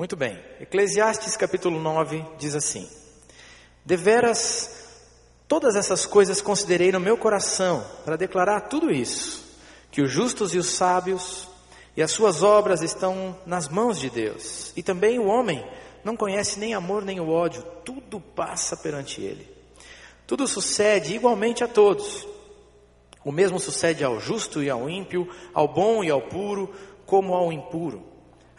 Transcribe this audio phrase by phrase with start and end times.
[0.00, 0.42] Muito bem.
[0.58, 2.88] Eclesiastes capítulo 9 diz assim:
[3.84, 4.88] Deveras
[5.46, 9.44] todas essas coisas considerei no meu coração para declarar tudo isso,
[9.90, 11.46] que os justos e os sábios
[11.94, 14.72] e as suas obras estão nas mãos de Deus.
[14.74, 15.62] E também o homem
[16.02, 19.46] não conhece nem amor nem o ódio, tudo passa perante ele.
[20.26, 22.26] Tudo sucede igualmente a todos.
[23.22, 26.74] O mesmo sucede ao justo e ao ímpio, ao bom e ao puro,
[27.04, 28.09] como ao impuro.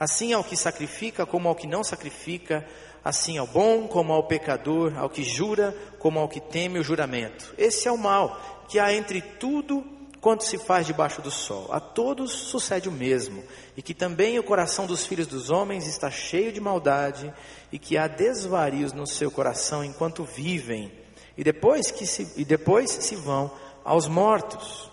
[0.02, 2.68] Assim ao que sacrifica, como ao que não sacrifica,
[3.06, 7.54] assim ao bom como ao pecador, ao que jura como ao que teme o juramento.
[7.56, 9.86] Esse é o mal que há entre tudo
[10.20, 11.68] quanto se faz debaixo do sol.
[11.72, 13.44] A todos sucede o mesmo,
[13.78, 17.32] e que também o coração dos filhos dos homens está cheio de maldade,
[17.72, 20.92] e que há desvarios no seu coração enquanto vivem,
[21.38, 23.52] e depois que se, e depois se vão
[23.86, 24.90] aos mortos.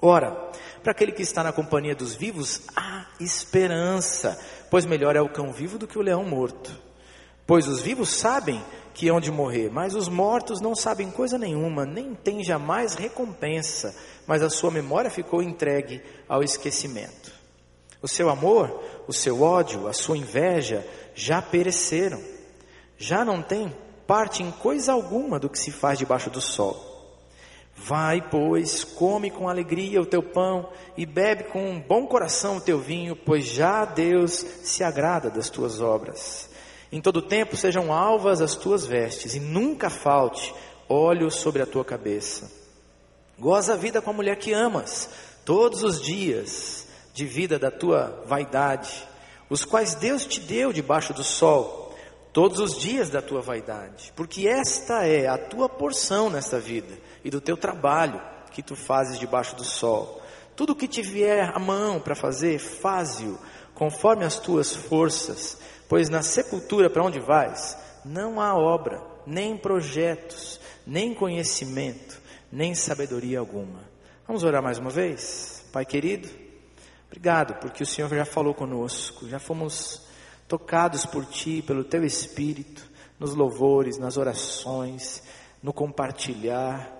[0.00, 0.50] Ora,
[0.82, 4.38] para aquele que está na companhia dos vivos, há esperança,
[4.70, 6.70] pois melhor é o cão vivo do que o leão morto.
[7.46, 8.62] Pois os vivos sabem
[8.94, 13.94] que hão de morrer, mas os mortos não sabem coisa nenhuma, nem têm jamais recompensa,
[14.26, 17.32] mas a sua memória ficou entregue ao esquecimento.
[18.02, 22.22] O seu amor, o seu ódio, a sua inveja já pereceram,
[22.96, 23.74] já não tem
[24.06, 26.89] parte em coisa alguma do que se faz debaixo do sol.
[27.82, 32.60] Vai, pois, come com alegria o teu pão e bebe com um bom coração o
[32.60, 36.50] teu vinho, pois já Deus se agrada das tuas obras.
[36.92, 40.54] Em todo tempo sejam alvas as tuas vestes, e nunca falte
[40.88, 42.52] óleo sobre a tua cabeça.
[43.38, 45.08] Goza a vida com a mulher que amas,
[45.46, 49.08] todos os dias de vida da tua vaidade,
[49.48, 51.79] os quais Deus te deu debaixo do sol,
[52.32, 57.30] todos os dias da tua vaidade, porque esta é a tua porção nesta vida e
[57.30, 58.20] do teu trabalho
[58.52, 60.20] que tu fazes debaixo do sol.
[60.56, 63.38] Tudo que te vier à mão para fazer, faze-o
[63.74, 65.58] conforme as tuas forças
[65.90, 73.40] Pois na sepultura para onde vais, não há obra, nem projetos, nem conhecimento, nem sabedoria
[73.40, 73.80] alguma.
[74.24, 75.68] Vamos orar mais uma vez?
[75.72, 76.28] Pai querido,
[77.08, 80.06] obrigado porque o Senhor já falou conosco, já fomos
[80.50, 82.84] tocados por Ti, pelo Teu Espírito,
[83.20, 85.22] nos louvores, nas orações,
[85.62, 86.92] no compartilhar,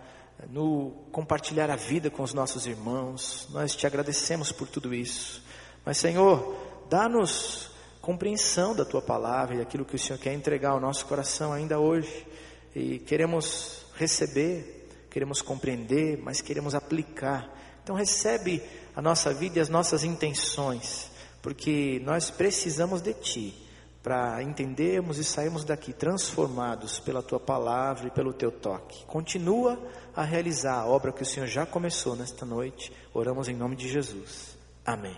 [0.48, 3.48] no compartilhar a vida com os nossos irmãos.
[3.50, 5.42] Nós te agradecemos por tudo isso.
[5.84, 6.54] Mas, Senhor,
[6.88, 11.52] dá-nos compreensão da tua palavra e aquilo que o Senhor quer entregar ao nosso coração
[11.52, 12.24] ainda hoje.
[12.72, 17.52] E queremos receber, queremos compreender, mas queremos aplicar.
[17.82, 18.62] Então recebe
[18.94, 21.09] a nossa vida e as nossas intenções,
[21.42, 23.54] porque nós precisamos de ti
[24.02, 29.04] para entendermos e sairmos daqui transformados pela tua palavra e pelo teu toque.
[29.04, 29.78] Continua
[30.16, 32.92] a realizar a obra que o Senhor já começou nesta noite.
[33.12, 34.56] Oramos em nome de Jesus.
[34.84, 35.16] Amém.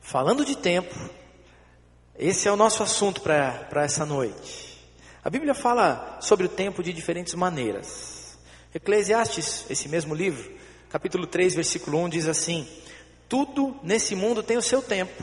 [0.00, 0.94] Falando de tempo,
[2.18, 4.72] esse é o nosso assunto para essa noite.
[5.24, 8.36] A Bíblia fala sobre o tempo de diferentes maneiras.
[8.74, 10.52] Eclesiastes, esse mesmo livro,
[10.90, 12.68] capítulo 3, versículo 1, diz assim:
[13.32, 15.22] Tudo nesse mundo tem o seu tempo,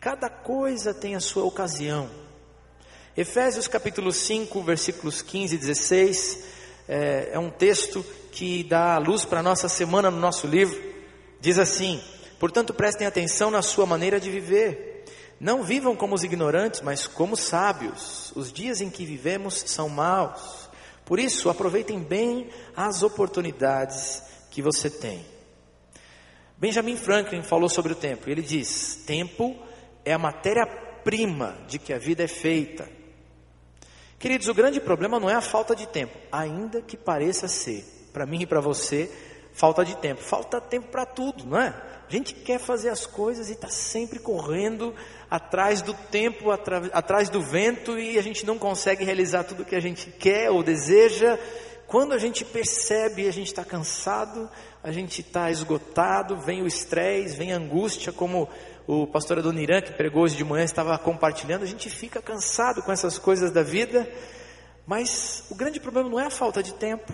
[0.00, 2.10] cada coisa tem a sua ocasião.
[3.16, 6.44] Efésios capítulo 5, versículos 15 e 16,
[6.88, 10.82] é, é um texto que dá luz para a nossa semana no nosso livro.
[11.40, 12.02] Diz assim:
[12.40, 15.04] Portanto, prestem atenção na sua maneira de viver.
[15.38, 18.32] Não vivam como os ignorantes, mas como sábios.
[18.34, 20.68] Os dias em que vivemos são maus.
[21.04, 25.33] Por isso, aproveitem bem as oportunidades que você tem.
[26.56, 28.28] Benjamin Franklin falou sobre o tempo.
[28.28, 29.56] Ele diz: tempo
[30.04, 32.88] é a matéria-prima de que a vida é feita.
[34.18, 37.84] Queridos, o grande problema não é a falta de tempo, ainda que pareça ser.
[38.12, 39.10] Para mim e para você,
[39.52, 40.22] falta de tempo.
[40.22, 41.74] Falta tempo para tudo, não é?
[42.08, 44.94] A gente quer fazer as coisas e está sempre correndo
[45.30, 49.74] atrás do tempo, atrás do vento e a gente não consegue realizar tudo o que
[49.74, 51.38] a gente quer ou deseja.
[51.86, 54.50] Quando a gente percebe, a gente está cansado,
[54.84, 58.46] a gente está esgotado, vem o estresse, vem a angústia, como
[58.86, 62.92] o pastor Adoniran, que pregou hoje de manhã, estava compartilhando, a gente fica cansado com
[62.92, 64.06] essas coisas da vida,
[64.86, 67.10] mas o grande problema não é a falta de tempo,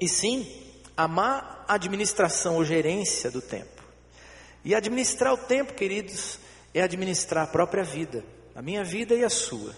[0.00, 0.48] e sim
[0.96, 3.82] a má administração ou gerência do tempo.
[4.64, 6.38] E administrar o tempo, queridos,
[6.72, 8.24] é administrar a própria vida,
[8.54, 9.74] a minha vida e a sua.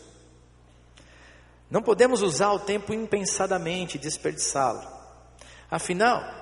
[1.71, 4.87] Não podemos usar o tempo impensadamente, desperdiçá-lo.
[5.71, 6.42] Afinal,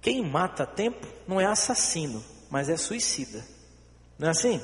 [0.00, 3.44] quem mata tempo não é assassino, mas é suicida.
[4.18, 4.60] Não é assim?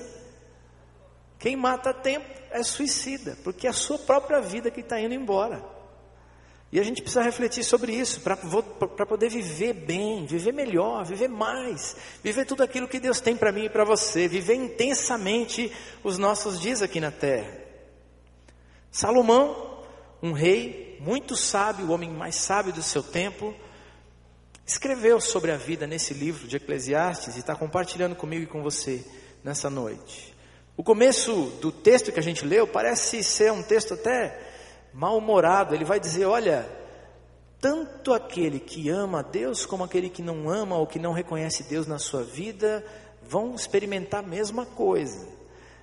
[1.39, 5.63] Quem mata tempo é suicida, porque é a sua própria vida que está indo embora.
[6.73, 11.97] E a gente precisa refletir sobre isso para poder viver bem, viver melhor, viver mais,
[12.23, 15.73] viver tudo aquilo que Deus tem para mim e para você, viver intensamente
[16.03, 17.53] os nossos dias aqui na terra.
[18.91, 19.85] Salomão,
[20.23, 23.55] um rei muito sábio, o homem mais sábio do seu tempo,
[24.67, 29.05] escreveu sobre a vida nesse livro de Eclesiastes e está compartilhando comigo e com você
[29.45, 30.35] nessa noite.
[30.77, 34.37] O começo do texto que a gente leu parece ser um texto até
[34.93, 35.75] mal-humorado.
[35.75, 36.69] Ele vai dizer: olha,
[37.61, 41.63] tanto aquele que ama a Deus como aquele que não ama ou que não reconhece
[41.63, 42.85] Deus na sua vida
[43.23, 45.27] vão experimentar a mesma coisa.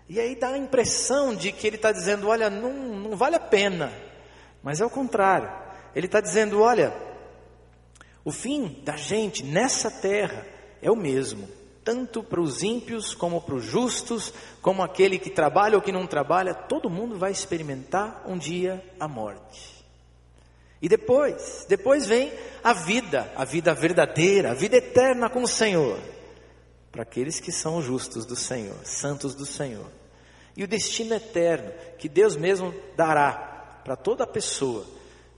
[0.09, 3.39] E aí dá a impressão de que ele está dizendo: olha, não, não vale a
[3.39, 3.91] pena.
[4.62, 5.50] Mas é o contrário.
[5.95, 6.94] Ele está dizendo: olha,
[8.25, 10.45] o fim da gente nessa terra
[10.81, 11.47] é o mesmo,
[11.83, 16.07] tanto para os ímpios como para os justos, como aquele que trabalha ou que não
[16.07, 19.83] trabalha, todo mundo vai experimentar um dia a morte.
[20.81, 22.31] E depois, depois vem
[22.63, 25.99] a vida, a vida verdadeira, a vida eterna com o Senhor,
[26.91, 29.89] para aqueles que são justos do Senhor, santos do Senhor.
[30.55, 34.85] E o destino eterno que Deus mesmo dará para toda pessoa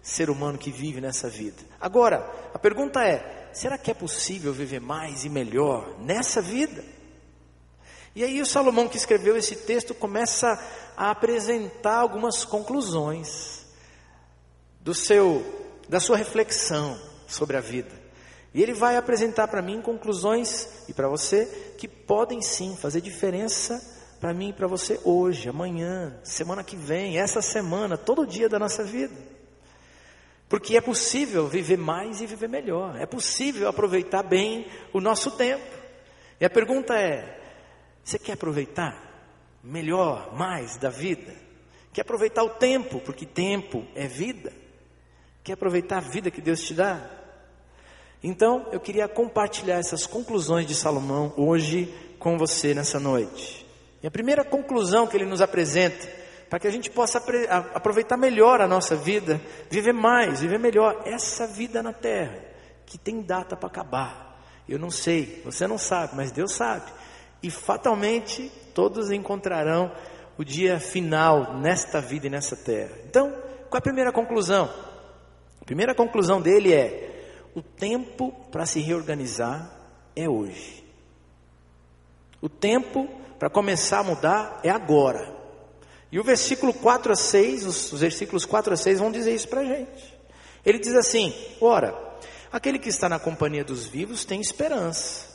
[0.02, 1.64] ser humano que vive nessa vida.
[1.86, 6.84] Agora, a pergunta é: será que é possível viver mais e melhor nessa vida?
[8.16, 10.48] E aí o Salomão que escreveu esse texto começa
[10.98, 13.64] a apresentar algumas conclusões
[14.82, 15.46] do seu
[15.88, 17.92] da sua reflexão sobre a vida.
[18.52, 21.46] E ele vai apresentar para mim conclusões e para você
[21.78, 23.80] que podem sim fazer diferença
[24.20, 28.58] para mim e para você hoje, amanhã, semana que vem, essa semana, todo dia da
[28.58, 29.35] nossa vida.
[30.48, 32.96] Porque é possível viver mais e viver melhor.
[33.00, 35.66] É possível aproveitar bem o nosso tempo.
[36.40, 37.40] E a pergunta é:
[38.04, 38.96] você quer aproveitar
[39.64, 41.34] melhor, mais da vida?
[41.92, 44.54] Quer aproveitar o tempo, porque tempo é vida?
[45.44, 47.10] Quer aproveitar a vida que Deus te dá?
[48.22, 53.66] Então, eu queria compartilhar essas conclusões de Salomão hoje com você nessa noite.
[54.02, 56.08] E a primeira conclusão que ele nos apresenta
[56.50, 57.22] para que a gente possa
[57.74, 62.40] aproveitar melhor a nossa vida, viver mais, viver melhor essa vida na terra,
[62.86, 64.40] que tem data para acabar.
[64.68, 66.92] Eu não sei, você não sabe, mas Deus sabe.
[67.42, 69.92] E fatalmente todos encontrarão
[70.38, 72.96] o dia final nesta vida e nessa terra.
[73.06, 73.32] Então,
[73.70, 74.70] qual é a primeira conclusão?
[75.62, 79.72] A primeira conclusão dele é: o tempo para se reorganizar
[80.16, 80.84] é hoje.
[82.42, 83.08] O tempo
[83.40, 85.35] para começar a mudar é agora.
[86.12, 89.48] E o versículo 4 a 6, os, os versículos 4 a 6 vão dizer isso
[89.48, 90.16] para a gente.
[90.66, 91.96] Ele diz assim: Ora,
[92.52, 95.28] aquele que está na companhia dos vivos tem esperança,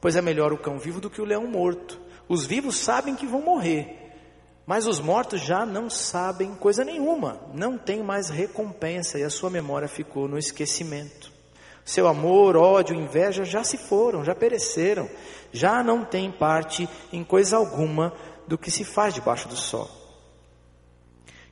[0.00, 2.00] pois é melhor o cão vivo do que o leão morto.
[2.28, 4.12] Os vivos sabem que vão morrer,
[4.66, 9.50] mas os mortos já não sabem coisa nenhuma, não tem mais recompensa e a sua
[9.50, 11.32] memória ficou no esquecimento.
[11.84, 15.10] Seu amor, ódio, inveja já se foram, já pereceram,
[15.52, 18.12] já não tem parte em coisa alguma
[18.46, 19.99] do que se faz debaixo do sol.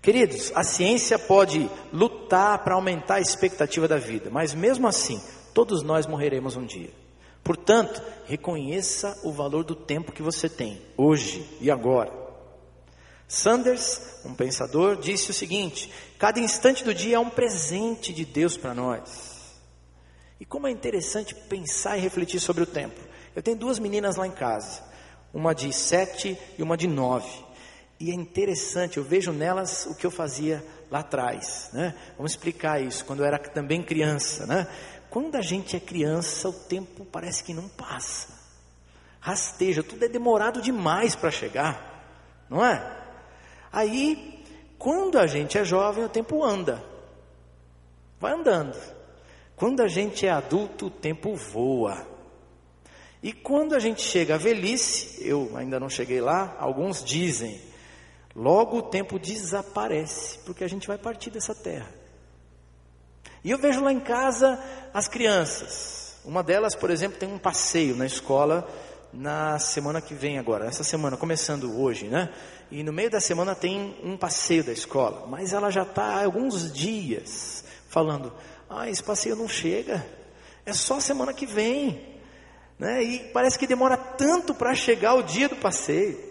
[0.00, 5.20] Queridos, a ciência pode lutar para aumentar a expectativa da vida, mas mesmo assim,
[5.52, 6.90] todos nós morreremos um dia.
[7.42, 12.12] Portanto, reconheça o valor do tempo que você tem, hoje e agora.
[13.26, 18.56] Sanders, um pensador, disse o seguinte: cada instante do dia é um presente de Deus
[18.56, 19.38] para nós.
[20.40, 23.00] E como é interessante pensar e refletir sobre o tempo.
[23.34, 24.82] Eu tenho duas meninas lá em casa,
[25.32, 27.47] uma de sete e uma de nove.
[28.00, 31.70] E é interessante, eu vejo nelas o que eu fazia lá atrás.
[31.72, 31.94] Né?
[32.16, 34.46] Vamos explicar isso, quando eu era também criança.
[34.46, 34.66] Né?
[35.10, 38.38] Quando a gente é criança, o tempo parece que não passa.
[39.20, 42.96] Rasteja, tudo é demorado demais para chegar, não é?
[43.72, 44.44] Aí,
[44.78, 46.82] quando a gente é jovem, o tempo anda,
[48.20, 48.78] vai andando.
[49.56, 52.06] Quando a gente é adulto, o tempo voa.
[53.20, 57.60] E quando a gente chega à velhice, eu ainda não cheguei lá, alguns dizem,
[58.34, 61.88] Logo o tempo desaparece, porque a gente vai partir dessa terra.
[63.42, 66.16] E eu vejo lá em casa as crianças.
[66.24, 68.68] Uma delas, por exemplo, tem um passeio na escola
[69.12, 72.30] na semana que vem agora, essa semana, começando hoje, né?
[72.70, 76.24] E no meio da semana tem um passeio da escola, mas ela já está há
[76.24, 78.32] alguns dias falando:
[78.68, 80.04] ah, esse passeio não chega,
[80.66, 82.18] é só semana que vem,
[82.78, 83.02] né?
[83.02, 86.27] E parece que demora tanto para chegar o dia do passeio.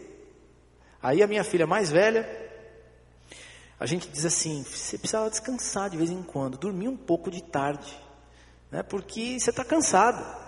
[1.01, 2.27] Aí a minha filha mais velha,
[3.79, 7.41] a gente diz assim: você precisava descansar de vez em quando, dormir um pouco de
[7.43, 7.97] tarde,
[8.71, 8.83] né?
[8.83, 10.47] porque você está cansado.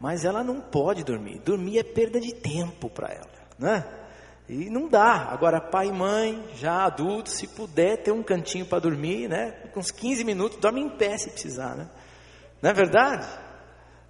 [0.00, 1.40] Mas ela não pode dormir.
[1.40, 3.84] Dormir é perda de tempo para ela, né?
[4.48, 5.28] E não dá.
[5.30, 9.50] Agora, pai e mãe, já adultos, se puder ter um cantinho para dormir, né?
[9.74, 11.88] Com uns 15 minutos, dorme em pé se precisar, né?
[12.62, 13.26] Não é verdade?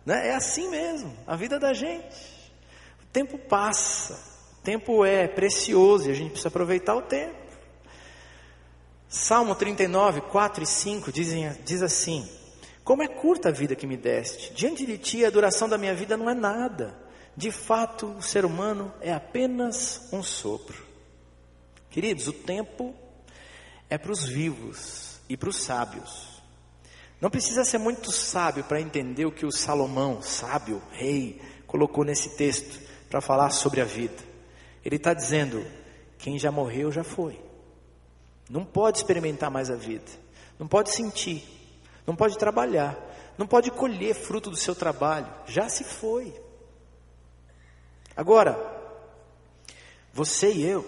[0.04, 0.28] Né?
[0.28, 2.52] É assim mesmo, a vida da gente.
[3.02, 4.18] O tempo passa,
[4.62, 7.36] tempo é precioso e a gente precisa aproveitar o tempo.
[9.08, 12.28] Salmo 39, 4 e 5 dizem, diz assim:
[12.84, 15.94] Como é curta a vida que me deste, diante de ti a duração da minha
[15.94, 16.94] vida não é nada.
[17.34, 20.84] De fato, o ser humano é apenas um sopro.
[21.88, 22.94] Queridos, o tempo
[23.88, 26.42] é para os vivos e para os sábios.
[27.20, 32.36] Não precisa ser muito sábio para entender o que o Salomão, sábio, rei, colocou nesse
[32.36, 34.27] texto para falar sobre a vida.
[34.84, 35.64] Ele está dizendo:
[36.18, 37.40] quem já morreu já foi.
[38.48, 40.10] Não pode experimentar mais a vida,
[40.58, 41.44] não pode sentir,
[42.06, 42.96] não pode trabalhar,
[43.36, 46.34] não pode colher fruto do seu trabalho, já se foi.
[48.16, 48.58] Agora,
[50.12, 50.84] você e eu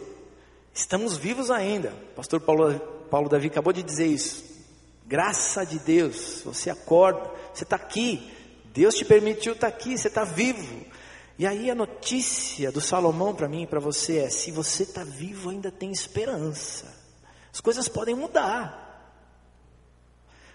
[0.75, 1.92] estamos vivos ainda.
[2.16, 2.78] Pastor Paulo,
[3.11, 4.44] Paulo Davi acabou de dizer isso.
[5.06, 8.32] Graça de Deus, você acorda, você está aqui.
[8.73, 10.87] Deus te permitiu estar tá aqui, você está vivo.
[11.40, 15.02] E aí a notícia do Salomão para mim e para você é: se você está
[15.02, 16.94] vivo, ainda tem esperança.
[17.50, 19.16] As coisas podem mudar.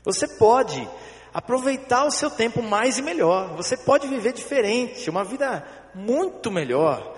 [0.04, 0.88] Você pode
[1.34, 3.56] aproveitar o seu tempo mais e melhor.
[3.56, 5.66] Você pode viver diferente, uma vida
[5.96, 7.18] muito melhor.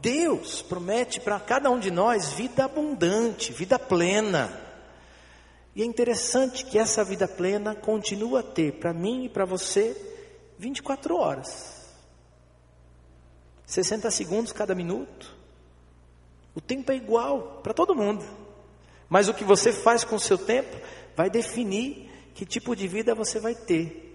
[0.00, 4.62] Deus promete para cada um de nós vida abundante, vida plena.
[5.74, 9.96] E é interessante que essa vida plena continua a ter para mim e para você
[10.56, 11.77] 24 horas.
[13.68, 15.36] 60 segundos cada minuto.
[16.54, 18.24] O tempo é igual para todo mundo.
[19.10, 20.74] Mas o que você faz com o seu tempo
[21.14, 24.06] vai definir que tipo de vida você vai ter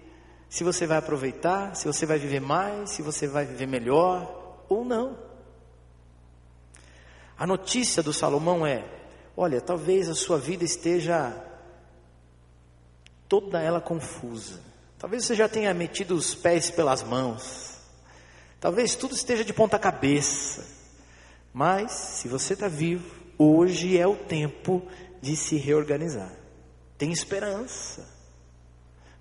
[0.48, 4.84] se você vai aproveitar, se você vai viver mais, se você vai viver melhor ou
[4.84, 5.16] não.
[7.38, 8.84] A notícia do Salomão é:
[9.36, 11.32] olha, talvez a sua vida esteja
[13.28, 14.60] toda ela confusa.
[14.98, 17.73] Talvez você já tenha metido os pés pelas mãos.
[18.64, 20.64] Talvez tudo esteja de ponta cabeça.
[21.52, 23.04] Mas, se você está vivo,
[23.36, 24.82] hoje é o tempo
[25.20, 26.32] de se reorganizar.
[26.96, 28.08] Tem esperança.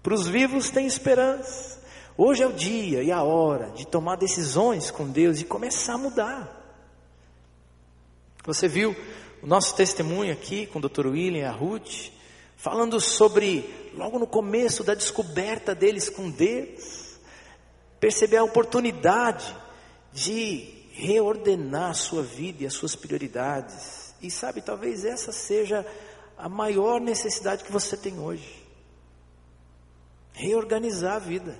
[0.02, 1.84] Para os vivos tem esperança.
[2.18, 5.98] Hoje é o dia e a hora de tomar decisões com Deus e começar a
[5.98, 6.80] mudar.
[8.46, 8.96] Você viu
[9.42, 11.08] o nosso testemunho aqui com o Dr.
[11.08, 12.14] William e a Ruth,
[12.56, 17.02] falando sobre, logo no começo da descoberta deles com Deus,
[18.03, 19.55] perceber a oportunidade
[20.12, 24.13] de reordenar a sua vida e as suas prioridades.
[24.22, 25.86] E sabe, talvez essa seja
[26.38, 28.62] a maior necessidade que você tem hoje
[30.33, 31.57] reorganizar a vida.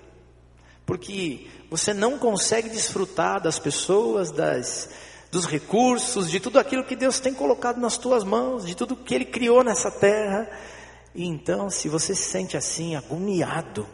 [0.86, 4.90] Porque você não consegue desfrutar das pessoas, das,
[5.32, 9.16] dos recursos, de tudo aquilo que Deus tem colocado nas tuas mãos, de tudo que
[9.16, 10.50] Ele criou nessa terra.
[11.16, 13.88] E então, se você se sente assim, agoniado,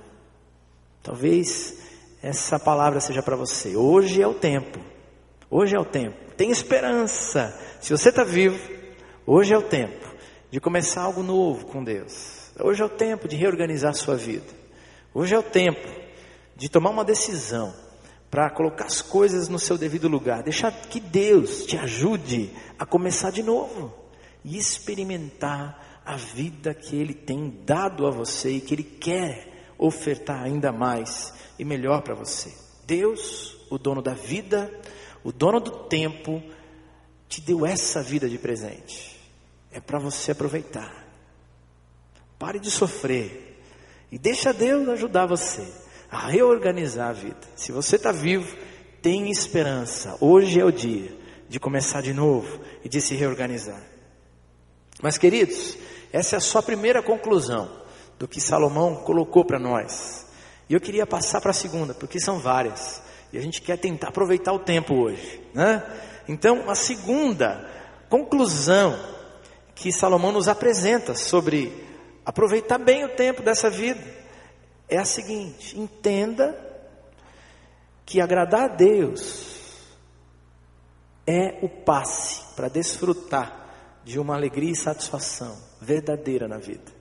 [1.03, 1.88] talvez
[2.21, 3.75] essa palavra seja para você.
[3.75, 4.79] Hoje é o tempo.
[5.49, 6.17] Hoje é o tempo.
[6.35, 7.57] Tem esperança.
[7.79, 8.59] Se você está vivo,
[9.25, 10.07] hoje é o tempo
[10.51, 12.51] de começar algo novo com Deus.
[12.59, 14.47] Hoje é o tempo de reorganizar sua vida.
[15.13, 15.87] Hoje é o tempo
[16.55, 17.73] de tomar uma decisão
[18.29, 23.31] para colocar as coisas no seu devido lugar, deixar que Deus te ajude a começar
[23.31, 23.93] de novo
[24.43, 30.43] e experimentar a vida que Ele tem dado a você e que Ele quer ofertar
[30.43, 32.53] ainda mais e melhor para você.
[32.85, 34.71] Deus, o dono da vida,
[35.23, 36.43] o dono do tempo,
[37.29, 39.17] te deu essa vida de presente.
[39.71, 41.07] É para você aproveitar.
[42.37, 43.57] Pare de sofrer.
[44.11, 45.65] E deixa Deus ajudar você
[46.11, 47.47] a reorganizar a vida.
[47.55, 48.57] Se você está vivo,
[49.01, 50.17] tem esperança.
[50.19, 51.15] Hoje é o dia
[51.47, 53.81] de começar de novo e de se reorganizar.
[55.01, 55.77] Mas, queridos,
[56.11, 57.78] essa é a sua primeira conclusão
[58.19, 60.27] do que Salomão colocou para nós.
[60.69, 63.01] E eu queria passar para a segunda, porque são várias.
[63.31, 65.41] E a gente quer tentar aproveitar o tempo hoje.
[65.53, 65.81] Né?
[66.27, 67.67] Então, a segunda
[68.09, 68.99] conclusão
[69.73, 71.87] que Salomão nos apresenta sobre
[72.25, 74.03] aproveitar bem o tempo dessa vida,
[74.89, 76.55] é a seguinte: entenda
[78.05, 79.57] que agradar a Deus
[81.25, 86.98] é o passe para desfrutar de uma alegria e satisfação verdadeira na vida.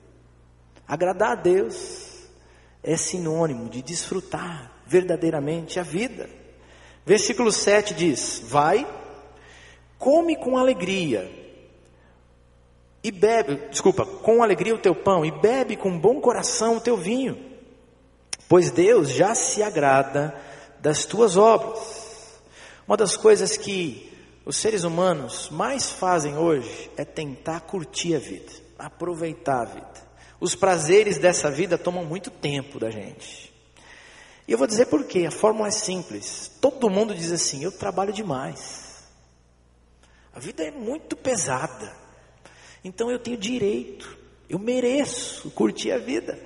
[0.89, 2.27] Agradar a Deus
[2.81, 6.27] é sinônimo de desfrutar verdadeiramente a vida.
[7.05, 8.87] Versículo 7 diz: Vai,
[9.99, 11.29] come com alegria
[13.03, 16.97] e bebe, desculpa, com alegria o teu pão e bebe com bom coração o teu
[16.97, 17.37] vinho,
[18.47, 20.33] pois Deus já se agrada
[20.79, 22.41] das tuas obras.
[22.87, 24.11] Uma das coisas que
[24.43, 30.08] os seres humanos mais fazem hoje é tentar curtir a vida, aproveitar a vida.
[30.39, 33.53] Os prazeres dessa vida tomam muito tempo da gente.
[34.47, 35.25] E eu vou dizer por quê.
[35.27, 36.51] A fórmula é simples.
[36.61, 39.03] Todo mundo diz assim: eu trabalho demais.
[40.33, 41.93] A vida é muito pesada.
[42.83, 44.17] Então eu tenho direito,
[44.49, 46.39] eu mereço curtir a vida.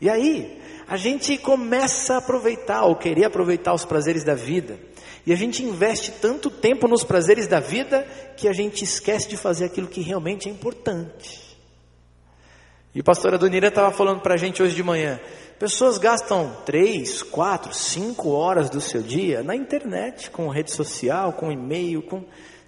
[0.00, 4.78] E aí, a gente começa a aproveitar, ou querer aproveitar os prazeres da vida.
[5.26, 9.36] E a gente investe tanto tempo nos prazeres da vida que a gente esquece de
[9.36, 11.47] fazer aquilo que realmente é importante.
[12.98, 15.20] E o pastor Adonira estava falando para a gente hoje de manhã.
[15.56, 21.52] Pessoas gastam três, quatro, cinco horas do seu dia na internet, com rede social, com
[21.52, 22.24] e-mail, com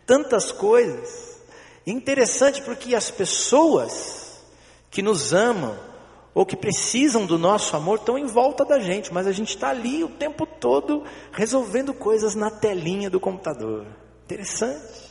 [0.06, 1.36] tantas coisas.
[1.84, 4.40] interessante porque as pessoas
[4.88, 5.76] que nos amam
[6.32, 9.70] ou que precisam do nosso amor estão em volta da gente, mas a gente está
[9.70, 13.84] ali o tempo todo resolvendo coisas na telinha do computador.
[14.26, 15.10] Interessante.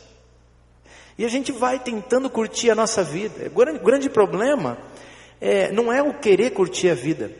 [1.17, 3.47] E a gente vai tentando curtir a nossa vida.
[3.47, 4.77] O grande, grande problema
[5.39, 7.31] é, não é o querer curtir a vida.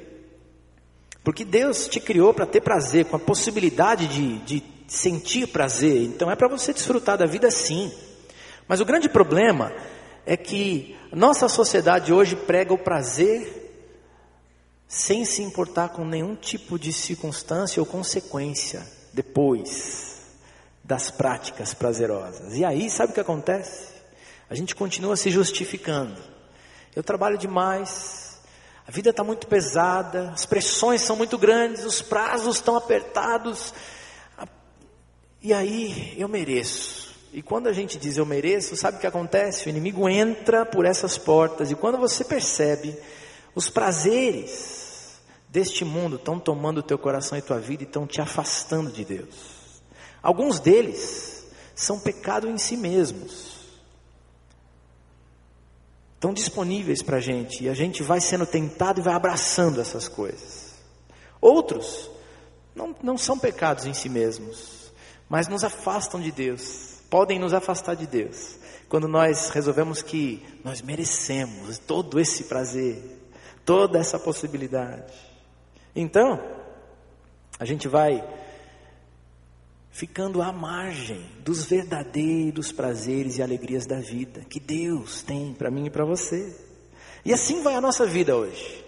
[1.24, 6.04] Porque Deus te criou para ter prazer, com a possibilidade de, de sentir prazer.
[6.04, 7.92] Então é para você desfrutar da vida sim.
[8.68, 9.72] Mas o grande problema
[10.26, 13.58] é que nossa sociedade hoje prega o prazer
[14.88, 20.22] sem se importar com nenhum tipo de circunstância ou consequência depois
[20.84, 22.56] das práticas prazerosas.
[22.56, 23.90] E aí, sabe o que acontece?
[24.50, 26.20] A gente continua se justificando.
[27.00, 28.42] Eu trabalho demais,
[28.86, 33.74] a vida está muito pesada, as pressões são muito grandes, os prazos estão apertados.
[35.42, 37.16] E aí eu mereço.
[37.32, 39.66] E quando a gente diz eu mereço, sabe o que acontece?
[39.66, 43.00] O inimigo entra por essas portas, e quando você percebe
[43.56, 48.20] os prazeres deste mundo estão tomando o teu coração e tua vida e estão te
[48.20, 49.82] afastando de Deus.
[50.22, 53.49] Alguns deles são pecado em si mesmos
[56.20, 60.10] estão disponíveis para a gente e a gente vai sendo tentado e vai abraçando essas
[60.10, 60.74] coisas.
[61.40, 62.12] Outros
[62.76, 64.92] não, não são pecados em si mesmos,
[65.30, 68.58] mas nos afastam de Deus, podem nos afastar de Deus,
[68.90, 73.02] quando nós resolvemos que nós merecemos todo esse prazer,
[73.64, 75.14] toda essa possibilidade.
[75.96, 76.38] Então,
[77.58, 78.22] a gente vai
[79.92, 85.88] ficando à margem dos verdadeiros prazeres e alegrias da vida que Deus tem para mim
[85.88, 86.56] e para você.
[87.26, 88.86] E assim vai a nossa vida hoje.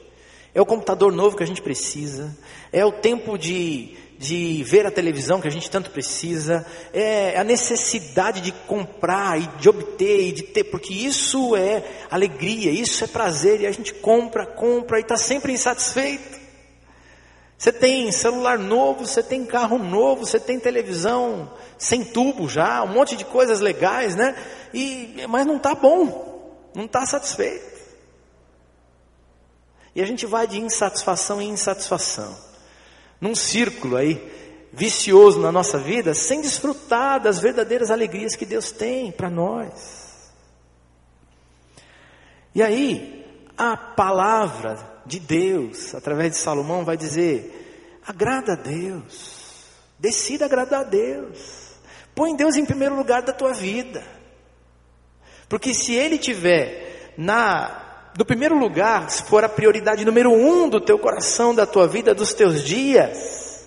[0.54, 2.36] É o computador novo que a gente precisa,
[2.74, 7.44] é o tempo de, de ver a televisão que a gente tanto precisa, é a
[7.44, 13.08] necessidade de comprar e de obter e de ter, porque isso é alegria, isso é
[13.08, 16.40] prazer, e a gente compra, compra e está sempre insatisfeito.
[17.62, 22.88] Você tem celular novo, você tem carro novo, você tem televisão sem tubo já, um
[22.88, 24.36] monte de coisas legais, né?
[24.74, 27.80] E, mas não está bom, não está satisfeito.
[29.93, 32.36] E a gente vai de insatisfação em insatisfação,
[33.21, 39.12] num círculo aí vicioso na nossa vida, sem desfrutar das verdadeiras alegrias que Deus tem
[39.12, 40.32] para nós.
[42.56, 43.20] E aí,
[43.62, 49.67] a palavra de Deus, através de Salomão, vai dizer: agrada a Deus,
[50.00, 51.38] decida agradar a Deus,
[52.15, 54.04] põe Deus em primeiro lugar da tua vida,
[55.47, 57.78] porque se Ele tiver na
[58.15, 62.15] do primeiro lugar, se for a prioridade número um do teu coração, da tua vida,
[62.15, 63.63] dos teus dias,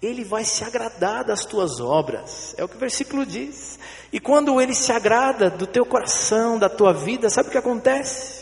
[0.00, 3.80] Ele vai se agradar das tuas obras, é o que o versículo diz.
[4.12, 8.33] E quando Ele se agrada do teu coração, da tua vida, sabe o que acontece?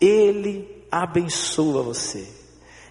[0.00, 2.26] Ele abençoa você.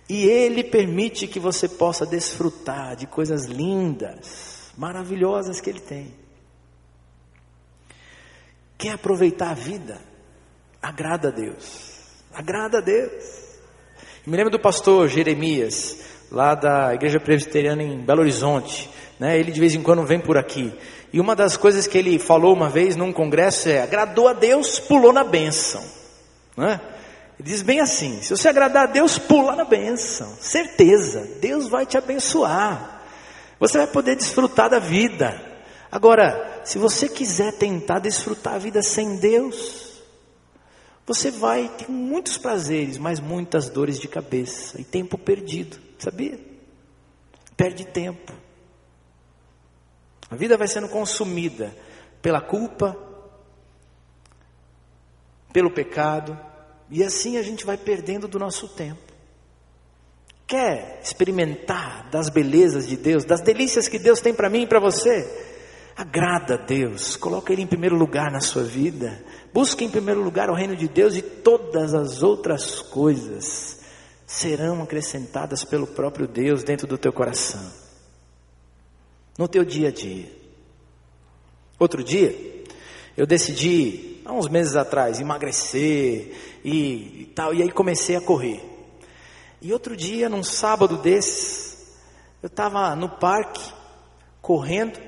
[0.07, 6.13] E Ele permite que você possa desfrutar de coisas lindas, maravilhosas que Ele tem.
[8.77, 9.99] Quer aproveitar a vida?
[10.81, 11.95] Agrada a Deus.
[12.33, 13.45] Agrada a Deus.
[14.25, 15.97] Eu me lembro do pastor Jeremias,
[16.31, 18.89] lá da Igreja Presbiteriana em Belo Horizonte.
[19.19, 19.39] Né?
[19.39, 20.73] Ele de vez em quando vem por aqui.
[21.13, 24.79] E uma das coisas que ele falou uma vez num congresso é: agradou a Deus,
[24.79, 25.83] pulou na bênção.
[26.57, 26.79] Né?
[27.39, 30.35] Ele diz bem assim: se você agradar a Deus, pula na bênção.
[30.39, 33.03] Certeza, Deus vai te abençoar.
[33.59, 35.41] Você vai poder desfrutar da vida.
[35.91, 40.01] Agora, se você quiser tentar desfrutar a vida sem Deus,
[41.05, 46.39] você vai ter muitos prazeres, mas muitas dores de cabeça e tempo perdido, sabia?
[47.55, 48.33] Perde tempo.
[50.29, 51.73] A vida vai sendo consumida
[52.21, 52.97] pela culpa,
[55.53, 56.37] pelo pecado,
[56.95, 59.01] e assim a gente vai perdendo do nosso tempo.
[60.47, 64.79] Quer experimentar das belezas de Deus, das delícias que Deus tem para mim e para
[64.79, 65.29] você?
[65.93, 69.21] Agrada a Deus, coloca Ele em primeiro lugar na sua vida.
[69.53, 73.81] Busque em primeiro lugar o reino de Deus e todas as outras coisas
[74.25, 77.73] serão acrescentadas pelo próprio Deus dentro do teu coração,
[79.37, 80.31] no teu dia a dia.
[81.77, 82.63] Outro dia,
[83.17, 88.59] eu decidi, há uns meses atrás, emagrecer e, e tal, e aí comecei a correr.
[89.61, 91.95] E outro dia, num sábado desses,
[92.41, 93.71] eu estava no parque,
[94.41, 94.99] correndo,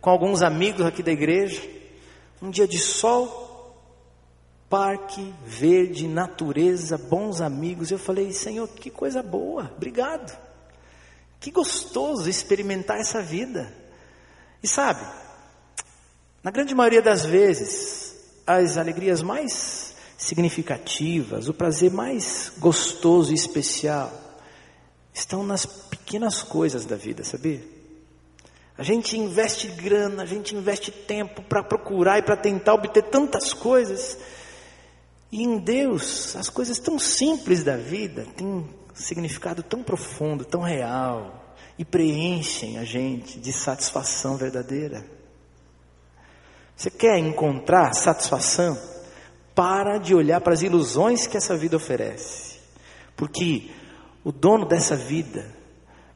[0.00, 1.60] com alguns amigos aqui da igreja,
[2.40, 3.76] um dia de sol,
[4.70, 7.90] parque, verde, natureza, bons amigos.
[7.90, 10.36] Eu falei, Senhor, que coisa boa, obrigado.
[11.40, 13.74] Que gostoso experimentar essa vida.
[14.62, 15.04] E sabe,
[16.44, 18.14] na grande maioria das vezes,
[18.46, 19.91] as alegrias mais
[20.22, 24.12] significativas, o prazer mais gostoso e especial,
[25.12, 27.60] estão nas pequenas coisas da vida, sabia?
[28.78, 33.52] A gente investe grana, a gente investe tempo para procurar e para tentar obter tantas
[33.52, 34.16] coisas,
[35.30, 40.60] e em Deus, as coisas tão simples da vida têm um significado tão profundo, tão
[40.60, 45.04] real, e preenchem a gente de satisfação verdadeira.
[46.76, 48.78] Você quer encontrar satisfação?
[49.54, 52.58] Para de olhar para as ilusões que essa vida oferece.
[53.16, 53.70] Porque
[54.24, 55.46] o dono dessa vida,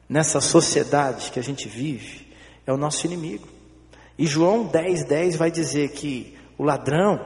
[0.07, 2.27] nessa sociedade que a gente vive,
[2.65, 3.47] é o nosso inimigo.
[4.17, 7.19] E João 10, 10 vai dizer que o ladrão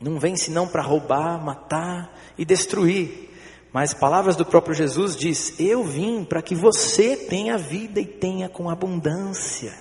[0.00, 3.28] não vem senão para roubar, matar e destruir.
[3.72, 8.48] Mas palavras do próprio Jesus diz: Eu vim para que você tenha vida e tenha
[8.48, 9.72] com abundância.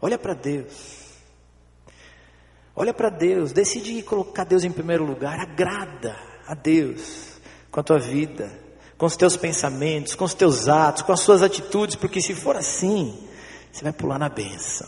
[0.00, 1.05] Olha para Deus.
[2.78, 6.14] Olha para Deus, decide colocar Deus em primeiro lugar, agrada
[6.46, 8.52] a Deus com a tua vida,
[8.98, 12.54] com os teus pensamentos, com os teus atos, com as suas atitudes, porque se for
[12.54, 13.26] assim,
[13.72, 14.86] você vai pular na bênção,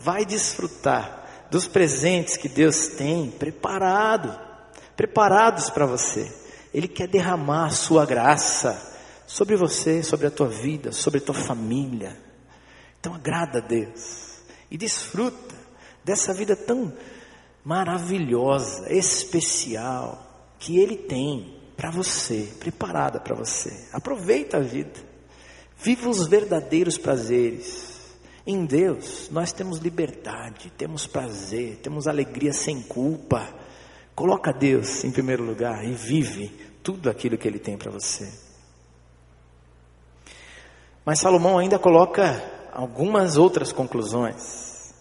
[0.00, 4.36] vai desfrutar dos presentes que Deus tem preparado,
[4.96, 6.28] preparados para você.
[6.74, 8.96] Ele quer derramar a sua graça
[9.28, 12.16] sobre você, sobre a tua vida, sobre a tua família.
[12.98, 15.54] Então agrada a Deus e desfruta
[16.04, 16.92] dessa vida tão
[17.64, 23.88] maravilhosa, especial que Ele tem para você, preparada para você.
[23.92, 25.00] Aproveita a vida,
[25.76, 27.90] viva os verdadeiros prazeres.
[28.46, 33.48] Em Deus, nós temos liberdade, temos prazer, temos alegria sem culpa.
[34.14, 36.48] Coloca Deus em primeiro lugar e vive
[36.82, 38.28] tudo aquilo que Ele tem para você.
[41.04, 44.92] Mas Salomão ainda coloca algumas outras conclusões.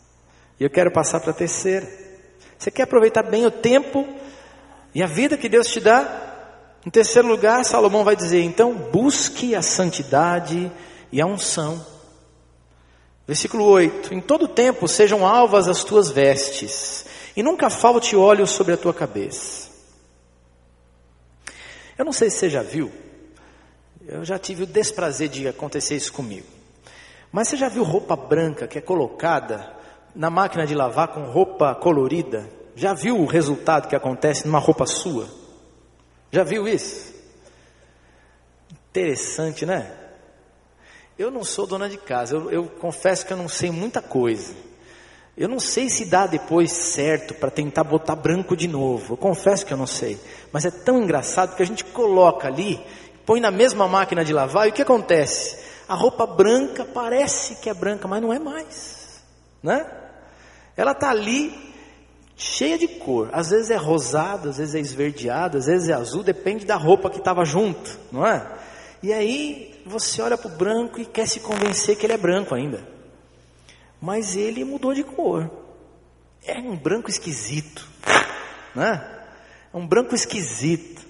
[0.60, 1.88] E eu quero passar para a terceira.
[2.62, 4.08] Você quer aproveitar bem o tempo
[4.93, 6.78] e a vida que Deus te dá?
[6.86, 10.71] Em terceiro lugar, Salomão vai dizer: então busque a santidade
[11.12, 11.84] e a unção.
[13.26, 17.04] Versículo 8: Em todo tempo sejam alvas as tuas vestes,
[17.36, 19.71] e nunca falte óleo sobre a tua cabeça.
[21.97, 22.91] Eu não sei se você já viu,
[24.08, 26.45] eu já tive o desprazer de acontecer isso comigo.
[27.32, 29.81] Mas você já viu roupa branca que é colocada
[30.15, 32.50] na máquina de lavar com roupa colorida?
[32.76, 35.28] Já viu o resultado que acontece numa roupa sua?
[36.32, 37.13] Já viu isso?
[38.89, 39.91] Interessante, né?
[41.17, 44.54] Eu não sou dona de casa, eu, eu confesso que eu não sei muita coisa.
[45.38, 49.13] Eu não sei se dá depois certo para tentar botar branco de novo.
[49.13, 50.19] Eu confesso que eu não sei.
[50.52, 52.80] Mas é tão engraçado que a gente coloca ali,
[53.26, 55.58] põe na mesma máquina de lavar e o que acontece?
[55.88, 59.21] A roupa branca parece que é branca, mas não é mais,
[59.62, 59.86] né?
[60.82, 61.54] Ela está ali
[62.36, 63.30] cheia de cor.
[63.32, 67.08] Às vezes é rosada, às vezes é esverdeada, às vezes é azul, depende da roupa
[67.08, 68.52] que estava junto, não é?
[69.04, 72.56] E aí você olha para o branco e quer se convencer que ele é branco
[72.56, 72.84] ainda.
[74.02, 75.52] Mas ele mudou de cor.
[76.44, 77.88] É um branco esquisito,
[78.76, 79.08] né?
[79.72, 81.06] É um branco esquisito.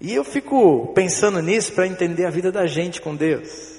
[0.00, 3.73] E eu fico pensando nisso para entender a vida da gente com Deus.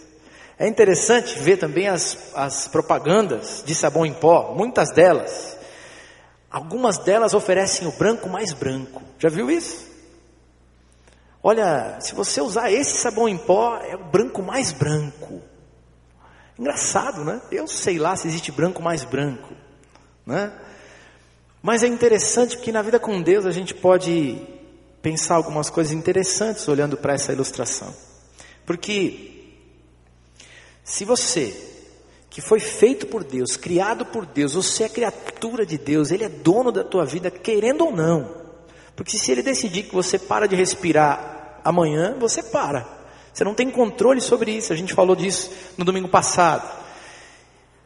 [0.58, 5.58] É interessante ver também as, as propagandas de sabão em pó, muitas delas.
[6.50, 9.02] Algumas delas oferecem o branco mais branco.
[9.20, 9.86] Já viu isso?
[11.44, 15.42] Olha, se você usar esse sabão em pó, é o branco mais branco.
[16.58, 17.42] Engraçado, né?
[17.52, 19.54] Eu sei lá se existe branco mais branco,
[20.26, 20.54] né?
[21.62, 24.42] Mas é interessante porque na vida com Deus a gente pode
[25.02, 27.94] pensar algumas coisas interessantes olhando para essa ilustração.
[28.66, 29.35] Porque
[30.86, 31.54] se você
[32.30, 36.30] que foi feito por Deus, criado por Deus, você é criatura de Deus, Ele é
[36.30, 38.30] dono da tua vida, querendo ou não.
[38.96, 42.88] Porque se Ele decidir que você para de respirar amanhã você para.
[43.34, 44.72] Você não tem controle sobre isso.
[44.72, 46.72] A gente falou disso no domingo passado.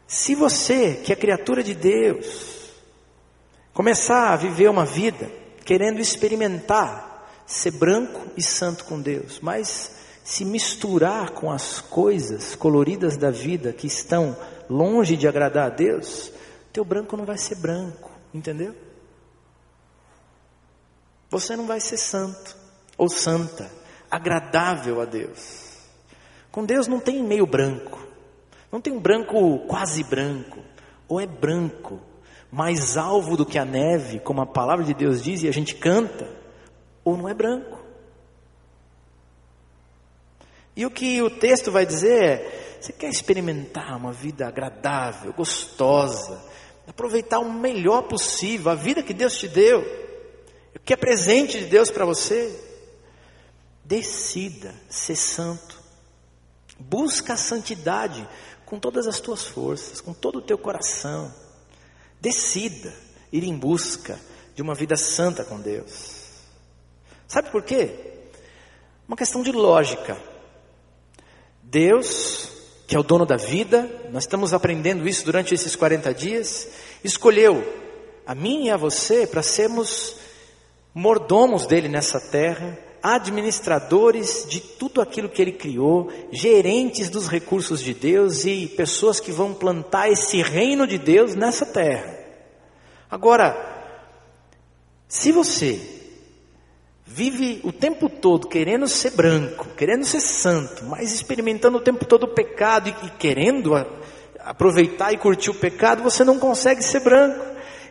[0.06, 2.72] Se você, que é criatura de Deus,
[3.74, 5.32] começar a viver uma vida
[5.64, 7.08] querendo experimentar
[7.46, 9.99] ser branco e santo com Deus, mas
[10.30, 14.38] se misturar com as coisas coloridas da vida que estão
[14.70, 16.32] longe de agradar a Deus,
[16.72, 18.76] teu branco não vai ser branco, entendeu?
[21.32, 22.56] Você não vai ser santo
[22.96, 23.72] ou santa,
[24.10, 25.80] agradável a Deus.
[26.52, 28.00] Com Deus não tem meio branco,
[28.72, 30.60] não tem um branco quase branco,
[31.08, 32.00] ou é branco,
[32.52, 35.74] mais alvo do que a neve, como a palavra de Deus diz e a gente
[35.74, 36.30] canta,
[37.04, 37.79] ou não é branco.
[40.80, 46.42] E o que o texto vai dizer é: você quer experimentar uma vida agradável, gostosa,
[46.88, 49.82] aproveitar o melhor possível, a vida que Deus te deu,
[50.74, 52.58] o que é presente de Deus para você?
[53.84, 55.78] Decida ser santo.
[56.80, 58.26] Busca a santidade
[58.66, 61.30] com todas as tuas forças, com todo o teu coração.
[62.22, 62.96] Decida
[63.34, 64.18] ir em busca
[64.56, 66.22] de uma vida santa com Deus.
[67.28, 68.30] Sabe por quê?
[69.06, 70.29] Uma questão de lógica.
[71.72, 72.50] Deus,
[72.88, 76.68] que é o dono da vida, nós estamos aprendendo isso durante esses 40 dias,
[77.04, 77.64] escolheu
[78.26, 80.16] a mim e a você para sermos
[80.96, 87.94] mordomos dele nessa terra, administradores de tudo aquilo que ele criou, gerentes dos recursos de
[87.94, 92.18] Deus e pessoas que vão plantar esse reino de Deus nessa terra.
[93.12, 93.56] Agora,
[95.08, 95.99] se você
[97.12, 102.24] vive o tempo todo querendo ser branco, querendo ser santo, mas experimentando o tempo todo
[102.24, 103.86] o pecado e, e querendo a,
[104.42, 107.44] aproveitar e curtir o pecado, você não consegue ser branco.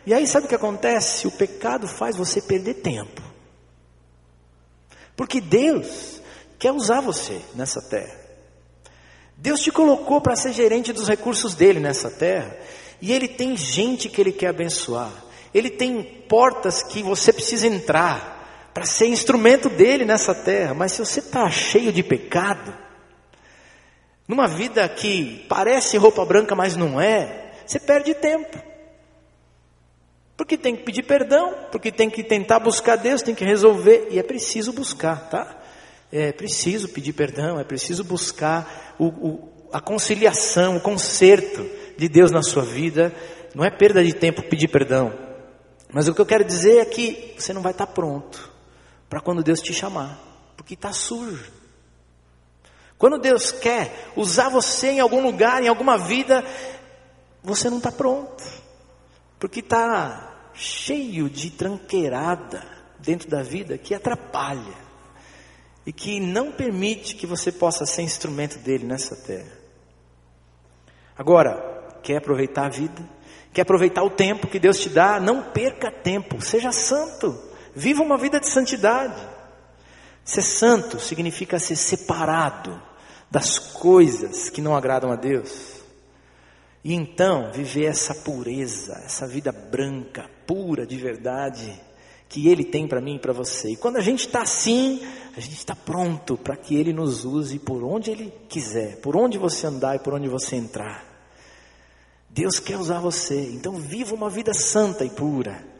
[0.05, 1.27] E aí sabe o que acontece?
[1.27, 3.21] O pecado faz você perder tempo.
[5.17, 6.21] Porque Deus
[6.57, 8.17] quer usar você nessa terra.
[9.35, 12.55] Deus te colocou para ser gerente dos recursos dele nessa terra.
[13.01, 15.11] E ele tem gente que ele quer abençoar.
[15.53, 18.38] Ele tem portas que você precisa entrar
[18.79, 20.73] para ser instrumento dele nessa terra.
[20.73, 22.73] Mas se você está cheio de pecado,
[24.25, 28.57] numa vida que parece roupa branca, mas não é, você perde tempo.
[30.37, 34.17] Porque tem que pedir perdão, porque tem que tentar buscar Deus, tem que resolver, e
[34.17, 35.57] é preciso buscar, tá?
[36.09, 42.31] É preciso pedir perdão, é preciso buscar o, o, a conciliação, o conserto de Deus
[42.31, 43.13] na sua vida.
[43.53, 45.11] Não é perda de tempo pedir perdão,
[45.91, 48.48] mas o que eu quero dizer é que você não vai estar pronto
[49.09, 50.19] para quando Deus te chamar,
[50.55, 51.51] porque está sujo.
[52.97, 56.45] Quando Deus quer usar você em algum lugar, em alguma vida,
[57.41, 58.43] você não está pronto,
[59.39, 62.63] porque está cheio de tranqueirada
[62.99, 64.89] dentro da vida que atrapalha
[65.85, 69.57] e que não permite que você possa ser instrumento dele nessa terra.
[71.17, 73.01] Agora, quer aproveitar a vida?
[73.53, 75.19] Quer aproveitar o tempo que Deus te dá?
[75.19, 77.48] Não perca tempo, seja santo,
[77.79, 79.19] viva uma vida de santidade.
[80.23, 82.79] Ser santo significa ser separado
[83.31, 85.79] das coisas que não agradam a Deus.
[86.83, 91.73] E então viver essa pureza, essa vida branca, pura de verdade,
[92.27, 93.71] que Ele tem para mim e para você.
[93.71, 95.01] E quando a gente está assim,
[95.35, 99.37] a gente está pronto para que Ele nos use por onde Ele quiser, por onde
[99.37, 101.05] você andar e por onde você entrar.
[102.29, 105.78] Deus quer usar você, então viva uma vida santa e pura.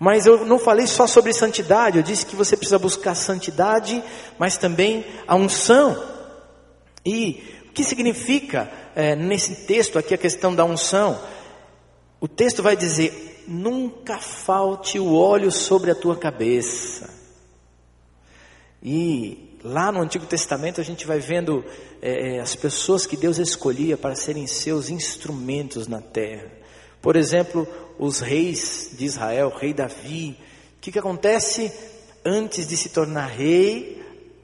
[0.00, 4.02] Mas eu não falei só sobre santidade, eu disse que você precisa buscar santidade,
[4.38, 6.02] mas também a unção.
[7.04, 11.20] E o que significa é, nesse texto aqui a questão da unção?
[12.18, 17.10] O texto vai dizer: nunca falte o óleo sobre a tua cabeça.
[18.82, 21.62] E lá no Antigo Testamento a gente vai vendo
[22.00, 26.50] é, é, as pessoas que Deus escolhia para serem seus instrumentos na terra.
[27.02, 27.68] Por exemplo,
[28.00, 30.36] os reis de Israel, o rei Davi.
[30.78, 31.72] O que, que acontece
[32.24, 34.00] antes de se tornar rei?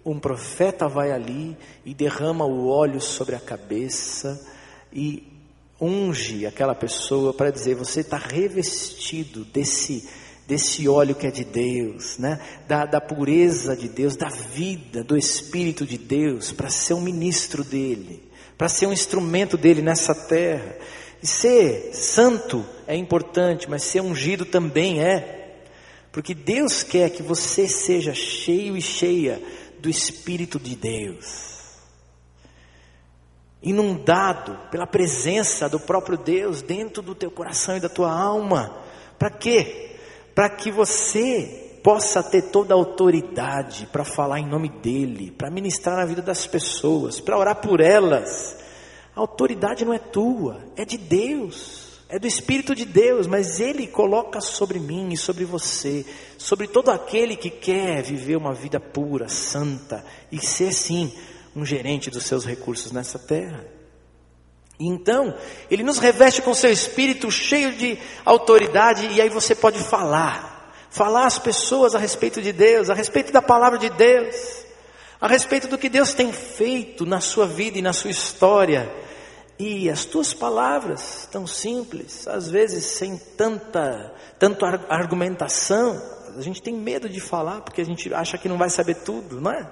[0.06, 4.40] um profeta vai ali e derrama o óleo sobre a cabeça
[4.92, 5.24] e
[5.80, 10.08] unge aquela pessoa para dizer: você está revestido desse
[10.46, 12.40] desse óleo que é de Deus, né?
[12.68, 17.64] da, da pureza de Deus, da vida, do Espírito de Deus, para ser um ministro
[17.64, 18.22] dele,
[18.56, 20.76] para ser um instrumento dele nessa terra.
[21.26, 25.56] Ser santo é importante, mas ser ungido também é,
[26.12, 29.42] porque Deus quer que você seja cheio e cheia
[29.80, 31.56] do Espírito de Deus.
[33.60, 38.78] Inundado pela presença do próprio Deus dentro do teu coração e da tua alma.
[39.18, 39.96] Para quê?
[40.34, 45.96] Para que você possa ter toda a autoridade para falar em nome dEle, para ministrar
[45.96, 48.65] na vida das pessoas, para orar por elas.
[49.16, 53.86] A autoridade não é tua, é de Deus, é do Espírito de Deus, mas Ele
[53.86, 56.04] coloca sobre mim e sobre você,
[56.36, 61.10] sobre todo aquele que quer viver uma vida pura, santa e ser sim
[61.56, 63.64] um gerente dos seus recursos nessa terra.
[64.78, 65.34] E então,
[65.70, 71.24] Ele nos reveste com seu Espírito cheio de autoridade e aí você pode falar, falar
[71.24, 74.66] às pessoas a respeito de Deus, a respeito da palavra de Deus
[75.20, 79.05] a respeito do que Deus tem feito na sua vida e na sua história.
[79.58, 86.02] E as tuas palavras, tão simples, às vezes sem tanta, tanto argumentação,
[86.36, 89.40] a gente tem medo de falar porque a gente acha que não vai saber tudo,
[89.40, 89.70] não é?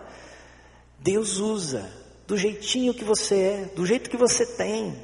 [0.98, 1.86] Deus usa
[2.26, 4.96] do jeitinho que você é, do jeito que você tem.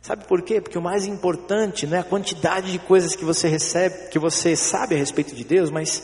[0.00, 0.60] Sabe por quê?
[0.60, 4.56] Porque o mais importante não é a quantidade de coisas que você recebe, que você
[4.56, 6.02] sabe a respeito de Deus, mas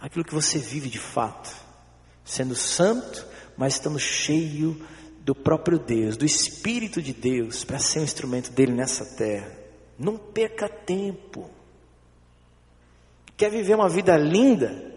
[0.00, 1.64] aquilo que você vive de fato
[2.24, 4.80] sendo santo, mas estando cheio
[5.24, 9.50] do próprio Deus, do Espírito de Deus, para ser um instrumento dele nessa terra.
[9.98, 11.50] Não perca tempo.
[13.34, 14.92] Quer viver uma vida linda?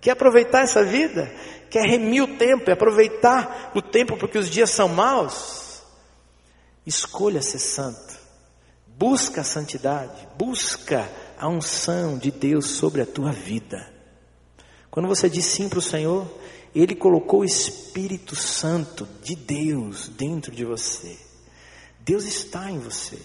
[0.00, 1.28] Quer aproveitar essa vida?
[1.68, 5.82] Quer remir o tempo e aproveitar o tempo porque os dias são maus?
[6.86, 8.14] Escolha ser santo.
[8.86, 10.28] Busca a santidade.
[10.38, 13.92] Busca a unção de Deus sobre a tua vida.
[14.92, 16.28] Quando você diz sim para o Senhor,
[16.80, 21.16] ele colocou o Espírito Santo de Deus dentro de você.
[22.00, 23.18] Deus está em você.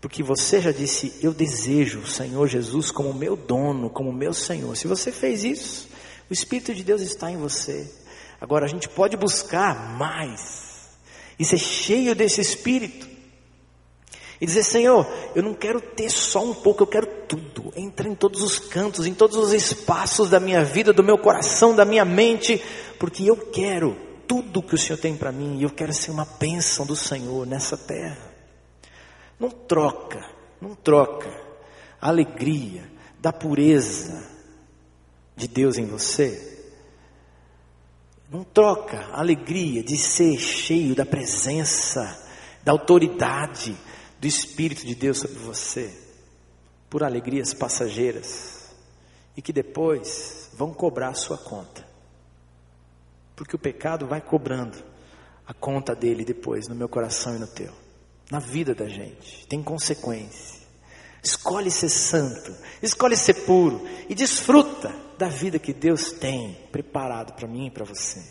[0.00, 4.76] Porque você já disse: Eu desejo o Senhor Jesus como meu dono, como meu Senhor.
[4.76, 5.88] Se você fez isso,
[6.28, 7.92] o Espírito de Deus está em você.
[8.40, 10.88] Agora a gente pode buscar mais
[11.38, 13.09] e ser cheio desse Espírito.
[14.40, 17.72] E dizer, Senhor, eu não quero ter só um pouco, eu quero tudo.
[17.76, 21.76] Entra em todos os cantos, em todos os espaços da minha vida, do meu coração,
[21.76, 22.62] da minha mente,
[22.98, 26.24] porque eu quero tudo que o Senhor tem para mim e eu quero ser uma
[26.24, 28.30] bênção do Senhor nessa terra.
[29.38, 30.24] Não troca,
[30.60, 31.28] não troca
[32.00, 34.26] a alegria da pureza
[35.36, 36.48] de Deus em você.
[38.30, 42.16] Não troca a alegria de ser cheio da presença,
[42.62, 43.76] da autoridade,
[44.20, 45.92] do Espírito de Deus sobre você,
[46.90, 48.70] por alegrias passageiras,
[49.36, 51.88] e que depois vão cobrar a sua conta.
[53.34, 54.76] Porque o pecado vai cobrando
[55.46, 57.72] a conta dele depois no meu coração e no teu,
[58.30, 60.60] na vida da gente, tem consequência.
[61.22, 67.48] Escolhe ser santo, escolhe ser puro e desfruta da vida que Deus tem preparado para
[67.48, 68.22] mim e para você.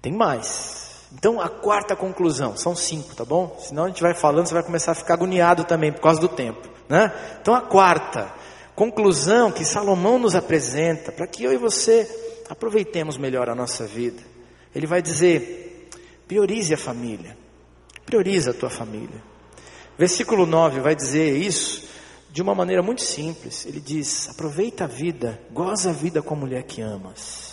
[0.00, 0.91] Tem mais.
[1.14, 3.56] Então, a quarta conclusão, são cinco, tá bom?
[3.60, 6.28] Senão a gente vai falando, você vai começar a ficar agoniado também por causa do
[6.28, 7.12] tempo, né?
[7.40, 8.32] Então, a quarta
[8.74, 12.08] conclusão que Salomão nos apresenta, para que eu e você
[12.48, 14.22] aproveitemos melhor a nossa vida,
[14.74, 15.88] ele vai dizer:
[16.26, 17.36] priorize a família,
[18.06, 19.22] priorize a tua família.
[19.98, 21.88] Versículo 9 vai dizer isso
[22.30, 23.66] de uma maneira muito simples.
[23.66, 27.51] Ele diz: aproveita a vida, goza a vida com a mulher que amas.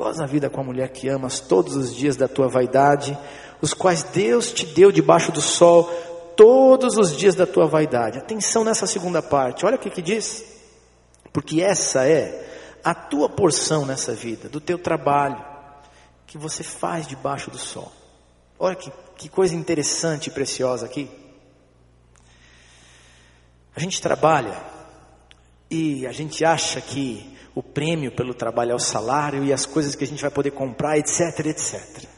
[0.00, 3.18] Goza a vida com a mulher que amas todos os dias da tua vaidade,
[3.60, 5.84] os quais Deus te deu debaixo do sol
[6.34, 8.16] todos os dias da tua vaidade.
[8.16, 10.42] Atenção nessa segunda parte, olha o que, que diz.
[11.34, 15.44] Porque essa é a tua porção nessa vida, do teu trabalho,
[16.26, 17.92] que você faz debaixo do sol.
[18.58, 21.10] Olha que, que coisa interessante e preciosa aqui.
[23.76, 24.56] A gente trabalha
[25.70, 29.94] e a gente acha que o prêmio pelo trabalho é o salário e as coisas
[29.94, 32.08] que a gente vai poder comprar, etc, etc.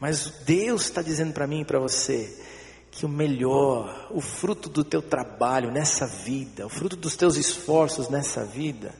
[0.00, 2.36] Mas Deus está dizendo para mim e para você
[2.90, 8.08] que o melhor, o fruto do teu trabalho nessa vida, o fruto dos teus esforços
[8.08, 8.92] nessa vida,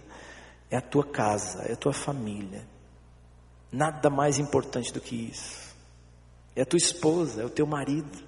[0.71, 2.65] é a tua casa, é a tua família.
[3.73, 5.75] Nada mais importante do que isso.
[6.55, 8.19] É a tua esposa, é o teu marido.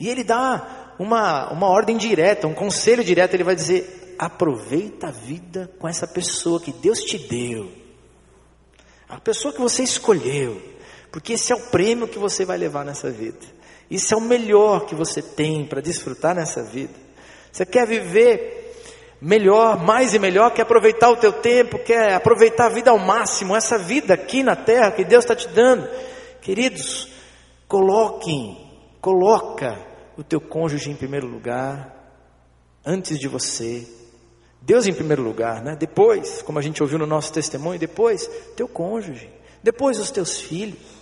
[0.00, 5.10] E ele dá uma, uma ordem direta, um conselho direto, ele vai dizer: aproveita a
[5.10, 7.70] vida com essa pessoa que Deus te deu,
[9.08, 10.60] a pessoa que você escolheu,
[11.10, 13.46] porque esse é o prêmio que você vai levar nessa vida,
[13.90, 16.92] isso é o melhor que você tem para desfrutar nessa vida.
[17.50, 18.74] Você quer viver
[19.20, 23.56] melhor, mais e melhor, quer aproveitar o teu tempo, quer aproveitar a vida ao máximo,
[23.56, 25.88] essa vida aqui na terra que Deus está te dando,
[26.40, 27.08] queridos,
[27.66, 28.56] coloquem,
[29.00, 29.78] coloca
[30.16, 31.94] o teu cônjuge em primeiro lugar,
[32.84, 33.86] antes de você,
[34.60, 35.76] Deus em primeiro lugar, né?
[35.76, 39.30] Depois, como a gente ouviu no nosso testemunho, depois teu cônjuge,
[39.62, 40.98] depois os teus filhos.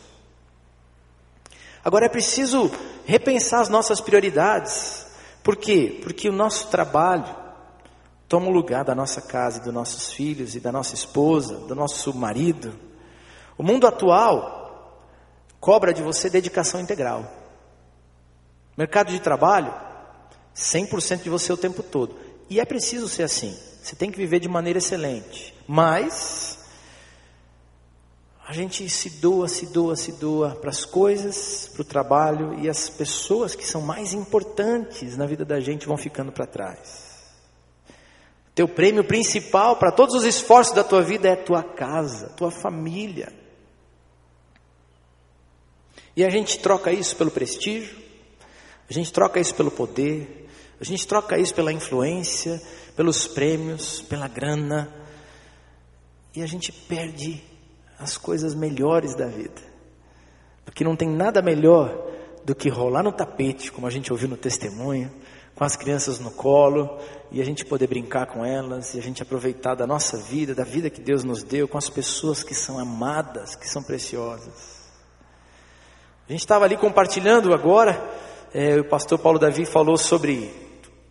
[1.85, 2.71] Agora é preciso
[3.05, 5.07] repensar as nossas prioridades.
[5.43, 6.01] Por quê?
[6.03, 7.35] Porque o nosso trabalho
[8.29, 11.75] toma o lugar da nossa casa, e dos nossos filhos e da nossa esposa, do
[11.75, 12.75] nosso marido.
[13.57, 14.57] O mundo atual
[15.61, 17.25] cobra de você dedicação integral.
[18.77, 19.73] Mercado de trabalho,
[20.55, 22.26] 100% de você o tempo todo.
[22.49, 23.57] E é preciso ser assim.
[23.83, 25.55] Você tem que viver de maneira excelente.
[25.67, 26.59] Mas
[28.47, 32.69] a gente se doa, se doa, se doa para as coisas, para o trabalho e
[32.69, 37.07] as pessoas que são mais importantes na vida da gente vão ficando para trás.
[38.55, 43.33] Teu prêmio principal para todos os esforços da tua vida é tua casa, tua família.
[46.17, 47.99] E a gente troca isso pelo prestígio,
[48.89, 50.46] a gente troca isso pelo poder,
[50.81, 52.61] a gente troca isso pela influência,
[52.95, 54.93] pelos prêmios, pela grana,
[56.35, 57.43] e a gente perde
[57.99, 59.63] as coisas melhores da vida.
[60.65, 62.13] Porque não tem nada melhor
[62.45, 65.11] do que rolar no tapete, como a gente ouviu no testemunho,
[65.55, 66.99] com as crianças no colo,
[67.33, 70.65] e a gente poder brincar com elas, e a gente aproveitar da nossa vida, da
[70.65, 74.77] vida que Deus nos deu, com as pessoas que são amadas, que são preciosas.
[76.29, 77.99] A gente estava ali compartilhando agora,
[78.53, 80.66] é, o pastor Paulo Davi falou sobre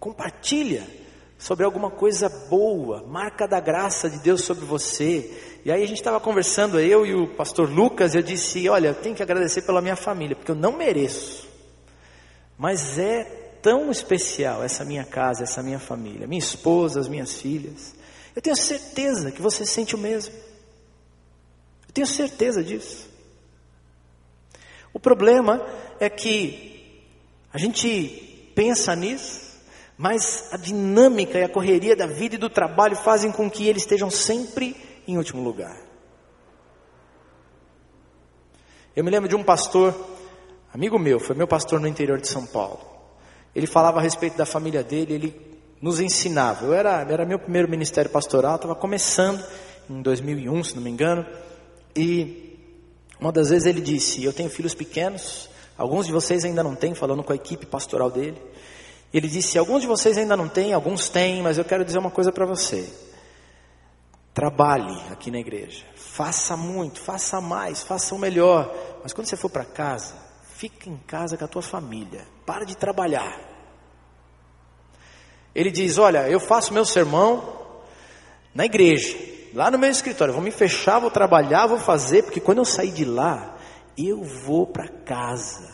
[0.06, 0.88] compartilha
[1.36, 5.60] sobre alguma coisa boa, marca da graça de Deus sobre você.
[5.66, 8.94] E aí a gente estava conversando, eu e o pastor Lucas, eu disse: Olha, eu
[8.94, 11.48] tenho que agradecer pela minha família, porque eu não mereço,
[12.56, 13.24] mas é
[13.64, 17.96] tão especial essa minha casa, essa minha família, minha esposa, as minhas filhas.
[18.36, 20.36] Eu tenho certeza que você sente o mesmo.
[21.88, 23.10] Eu tenho certeza disso.
[24.94, 25.66] O problema
[26.00, 27.02] é que
[27.52, 29.45] a gente pensa nisso,
[29.98, 33.84] mas a dinâmica e a correria da vida e do trabalho fazem com que eles
[33.84, 34.76] estejam sempre
[35.08, 35.78] em último lugar.
[38.96, 39.94] Eu me lembro de um pastor,
[40.74, 42.80] amigo meu, foi meu pastor no interior de São Paulo.
[43.54, 46.66] Ele falava a respeito da família dele, ele nos ensinava.
[46.66, 49.44] Eu era, era meu primeiro ministério pastoral, estava começando
[49.90, 51.26] em 2001, se não me engano,
[51.96, 52.58] e
[53.20, 56.94] uma das vezes ele disse: Eu tenho filhos pequenos, alguns de vocês ainda não têm,
[56.94, 58.42] falando com a equipe pastoral dele.
[59.16, 62.12] Ele disse: Alguns de vocês ainda não têm, alguns têm, mas eu quero dizer uma
[62.12, 62.86] coisa para você.
[64.34, 69.50] Trabalhe aqui na igreja, faça muito, faça mais, faça o melhor, mas quando você for
[69.50, 70.16] para casa,
[70.56, 73.40] fica em casa com a tua família, para de trabalhar.
[75.56, 77.58] Ele diz: Olha, eu faço meu sermão
[78.54, 79.18] na igreja,
[79.54, 82.92] lá no meu escritório, vou me fechar, vou trabalhar, vou fazer, porque quando eu sair
[82.92, 83.56] de lá,
[83.98, 85.74] eu vou para casa,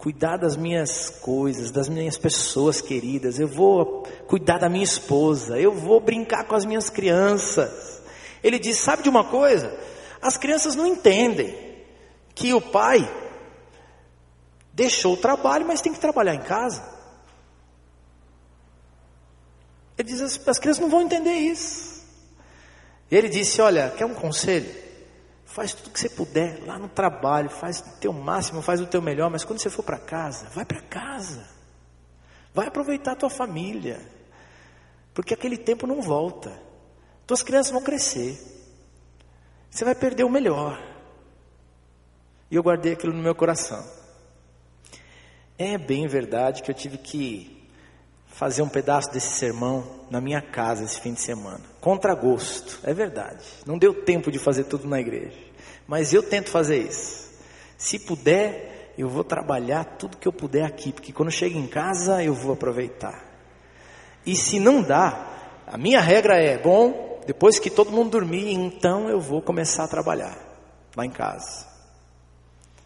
[0.00, 5.74] cuidar das minhas coisas, das minhas pessoas queridas, eu vou cuidar da minha esposa, eu
[5.74, 8.02] vou brincar com as minhas crianças.
[8.42, 9.78] Ele diz: sabe de uma coisa?
[10.22, 11.54] As crianças não entendem
[12.34, 13.08] que o pai
[14.72, 16.82] deixou o trabalho, mas tem que trabalhar em casa.
[19.98, 22.02] Ele diz: as, as crianças não vão entender isso.
[23.10, 24.89] E ele disse: Olha, quer um conselho?
[25.50, 29.02] Faz tudo que você puder lá no trabalho, faz o teu máximo, faz o teu
[29.02, 31.44] melhor, mas quando você for para casa, vai para casa.
[32.54, 34.00] Vai aproveitar a tua família.
[35.12, 36.56] Porque aquele tempo não volta.
[37.26, 38.38] Tuas crianças vão crescer.
[39.68, 40.80] Você vai perder o melhor.
[42.48, 43.84] E eu guardei aquilo no meu coração.
[45.58, 47.59] É bem verdade que eu tive que
[48.30, 51.60] fazer um pedaço desse sermão na minha casa esse fim de semana.
[51.80, 53.44] Contra gosto, é verdade.
[53.66, 55.38] Não deu tempo de fazer tudo na igreja.
[55.86, 57.28] Mas eu tento fazer isso.
[57.76, 62.22] Se puder, eu vou trabalhar tudo que eu puder aqui, porque quando chego em casa
[62.22, 63.24] eu vou aproveitar.
[64.24, 69.08] E se não dá, a minha regra é: bom, depois que todo mundo dormir, então
[69.08, 70.36] eu vou começar a trabalhar
[70.96, 71.69] lá em casa.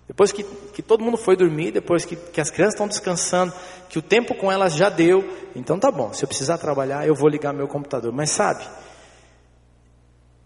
[0.06, 3.52] Depois que, que todo mundo foi dormir, depois que, que as crianças estão descansando,
[3.88, 5.24] que o tempo com elas já deu,
[5.56, 8.12] então tá bom, se eu precisar trabalhar, eu vou ligar meu computador.
[8.12, 8.64] Mas sabe,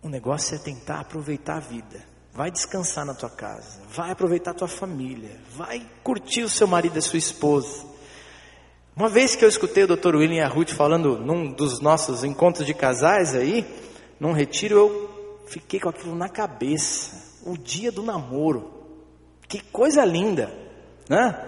[0.03, 2.01] o negócio é tentar aproveitar a vida.
[2.33, 6.95] Vai descansar na tua casa, vai aproveitar a tua família, vai curtir o seu marido
[6.95, 7.85] e a sua esposa.
[8.95, 10.15] Uma vez que eu escutei o Dr.
[10.15, 13.67] William e a Ruth falando num dos nossos encontros de casais aí,
[14.21, 15.11] num retiro, eu
[15.47, 17.39] fiquei com aquilo na cabeça.
[17.45, 18.78] O dia do namoro.
[19.49, 20.53] Que coisa linda,
[21.09, 21.45] né?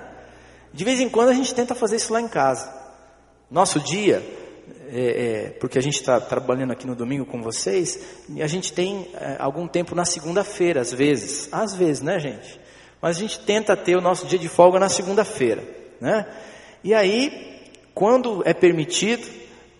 [0.72, 2.72] De vez em quando a gente tenta fazer isso lá em casa.
[3.51, 4.24] Nosso dia,
[4.88, 7.98] é, é, porque a gente está trabalhando aqui no domingo com vocês,
[8.40, 11.48] a gente tem é, algum tempo na segunda-feira, às vezes.
[11.53, 12.59] Às vezes, né, gente?
[13.03, 15.62] Mas a gente tenta ter o nosso dia de folga na segunda-feira,
[16.01, 16.26] né?
[16.82, 19.26] E aí, quando é permitido,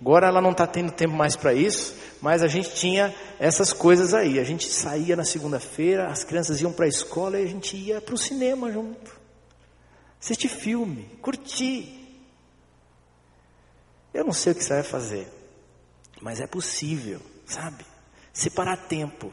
[0.01, 4.14] agora ela não está tendo tempo mais para isso, mas a gente tinha essas coisas
[4.14, 4.38] aí.
[4.38, 8.01] A gente saía na segunda-feira, as crianças iam para a escola e a gente ia
[8.01, 9.18] para o cinema junto.
[10.20, 11.98] Assistir filme, curtir.
[14.12, 15.28] Eu não sei o que você vai fazer,
[16.20, 17.84] mas é possível, sabe?
[18.32, 19.32] Separar tempo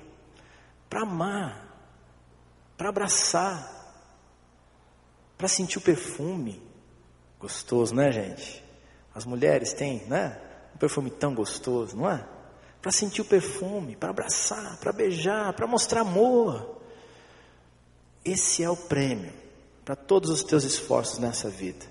[0.89, 1.67] para amar,
[2.77, 3.75] para abraçar,
[5.37, 6.61] para sentir o perfume
[7.39, 8.63] gostoso, né, gente?
[9.13, 10.39] As mulheres têm, né?
[10.77, 12.23] Um perfume tão gostoso, não é?
[12.79, 16.77] Para sentir o perfume, para abraçar, para beijar, para mostrar amor.
[18.23, 19.33] Esse é o prêmio
[19.83, 21.83] para todos os teus esforços nessa vida.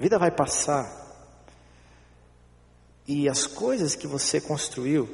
[0.00, 1.06] A vida vai passar.
[3.06, 5.08] E as coisas que você construiu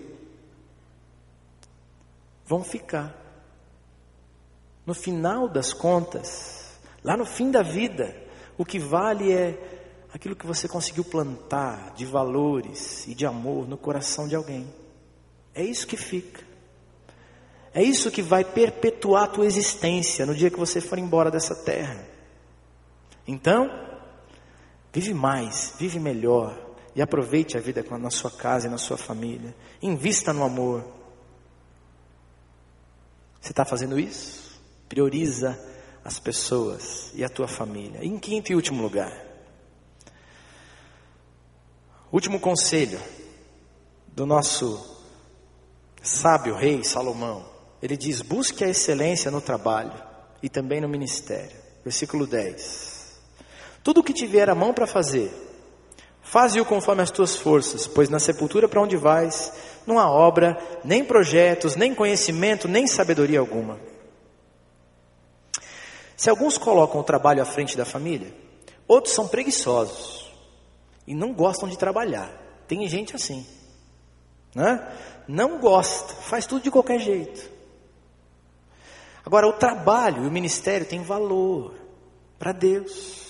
[2.46, 3.14] vão ficar.
[4.86, 6.70] No final das contas,
[7.04, 8.16] lá no fim da vida,
[8.56, 9.73] o que vale é
[10.14, 14.72] aquilo que você conseguiu plantar de valores e de amor no coração de alguém.
[15.52, 16.40] É isso que fica.
[17.74, 21.56] É isso que vai perpetuar a tua existência no dia que você for embora dessa
[21.56, 22.06] terra.
[23.26, 23.68] Então,
[24.92, 26.56] vive mais, vive melhor
[26.94, 29.52] e aproveite a vida na sua casa e na sua família.
[29.82, 30.84] Invista no amor.
[33.40, 34.62] Você está fazendo isso?
[34.88, 35.58] Prioriza
[36.04, 37.98] as pessoas e a tua família.
[38.00, 39.23] Em quinto e último lugar.
[42.14, 43.00] Último conselho
[44.06, 44.80] do nosso
[46.00, 47.44] sábio rei Salomão.
[47.82, 50.00] Ele diz: busque a excelência no trabalho
[50.40, 51.56] e também no ministério.
[51.82, 53.20] Versículo 10.
[53.82, 55.28] Tudo o que tiver a mão para fazer,
[56.22, 59.52] faze-o conforme as tuas forças, pois na sepultura para onde vais,
[59.84, 63.76] não há obra, nem projetos, nem conhecimento, nem sabedoria alguma.
[66.16, 68.32] Se alguns colocam o trabalho à frente da família,
[68.86, 70.23] outros são preguiçosos
[71.06, 72.30] e não gostam de trabalhar.
[72.66, 73.46] Tem gente assim,
[74.54, 74.86] né?
[75.26, 77.50] Não gosta, faz tudo de qualquer jeito.
[79.24, 81.74] Agora, o trabalho e o ministério têm valor
[82.38, 83.24] para Deus.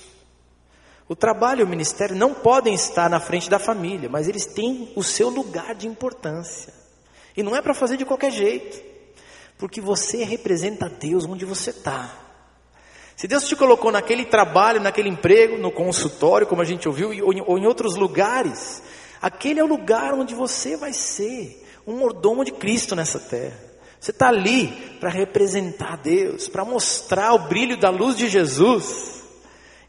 [1.09, 4.93] O trabalho e o ministério não podem estar na frente da família, mas eles têm
[4.97, 6.72] o seu lugar de importância.
[7.37, 8.83] E não é para fazer de qualquer jeito,
[9.59, 12.24] porque você representa Deus onde você está.
[13.16, 17.10] Se Deus te colocou naquele trabalho, naquele emprego, no consultório, como a gente ouviu,
[17.46, 18.82] ou em outros lugares,
[19.22, 23.74] aquele é o lugar onde você vai ser um mordomo de Cristo nessa terra.
[24.00, 24.68] Você está ali
[25.00, 29.24] para representar Deus, para mostrar o brilho da luz de Jesus.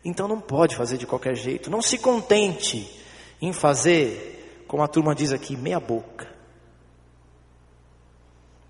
[0.05, 1.69] Então não pode fazer de qualquer jeito.
[1.69, 3.03] Não se contente
[3.41, 6.33] em fazer, como a turma diz aqui, meia boca.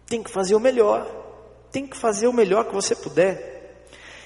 [0.07, 1.05] Tem que fazer o melhor.
[1.71, 3.54] Tem que fazer o melhor que você puder.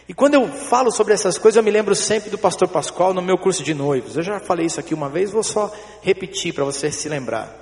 [0.10, 3.22] E quando eu falo sobre essas coisas, eu me lembro sempre do pastor Pascoal no
[3.22, 4.18] meu curso de noivos.
[4.18, 7.56] Eu já falei isso aqui uma vez, vou só repetir para você se lembrar.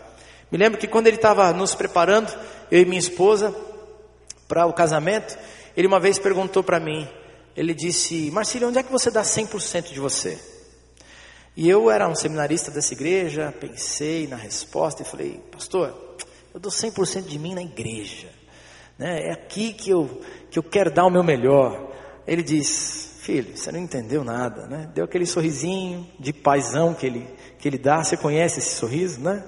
[0.50, 2.34] Me lembro que quando ele estava nos preparando,
[2.72, 3.54] eu e minha esposa,
[4.48, 5.38] para o casamento,
[5.76, 7.06] ele uma vez perguntou para mim,
[7.54, 10.39] ele disse, Marcílio, onde é que você dá 100% de você?
[11.54, 15.93] E eu era um seminarista dessa igreja, pensei na resposta e falei, pastor,
[16.54, 18.30] eu dou 100% de mim na igreja.
[18.98, 19.28] Né?
[19.28, 21.87] É aqui que eu, que eu quero dar o meu melhor.
[22.28, 24.92] Ele diz: Filho, você não entendeu nada, né?
[24.94, 28.04] Deu aquele sorrisinho de paisão que ele, que ele dá.
[28.04, 29.44] Você conhece esse sorriso, né?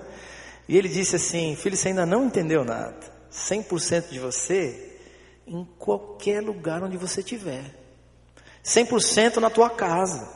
[0.68, 2.98] E ele disse assim: Filho, você ainda não entendeu nada.
[3.32, 4.98] 100% de você
[5.46, 7.64] em qualquer lugar onde você estiver.
[8.64, 10.28] 100% na tua casa.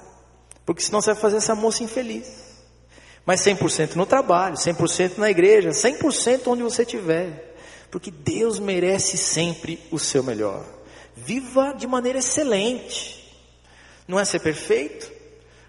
[0.65, 2.43] Porque senão você vai fazer essa moça infeliz.
[3.25, 7.55] Mas 100% no trabalho, 100% na igreja, 100% onde você estiver.
[7.89, 10.65] Porque Deus merece sempre o seu melhor.
[11.25, 13.23] Viva de maneira excelente.
[14.07, 15.11] Não é ser perfeito?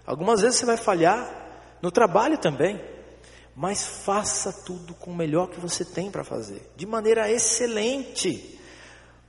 [0.07, 2.81] Algumas vezes você vai falhar, no trabalho também.
[3.57, 8.59] Mas faça tudo com o melhor que você tem para fazer, de maneira excelente.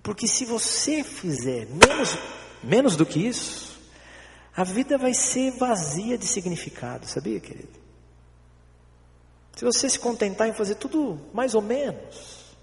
[0.02, 2.18] Porque se você fizer menos,
[2.64, 3.80] menos do que isso,
[4.56, 7.86] a vida vai ser vazia de significado, sabia, querido?
[9.56, 12.56] Se você se contentar em fazer tudo mais ou menos,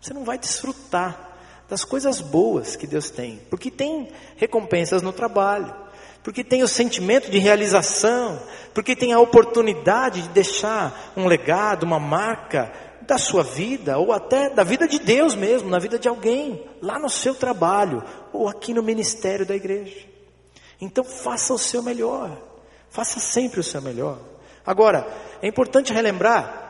[0.00, 1.33] você não vai desfrutar
[1.68, 5.74] das coisas boas que Deus tem, porque tem recompensas no trabalho,
[6.22, 8.40] porque tem o sentimento de realização,
[8.72, 14.48] porque tem a oportunidade de deixar um legado, uma marca da sua vida, ou até
[14.48, 18.02] da vida de Deus mesmo, na vida de alguém, lá no seu trabalho,
[18.32, 20.06] ou aqui no ministério da igreja.
[20.80, 22.30] Então faça o seu melhor,
[22.88, 24.18] faça sempre o seu melhor.
[24.64, 25.06] Agora,
[25.42, 26.63] é importante relembrar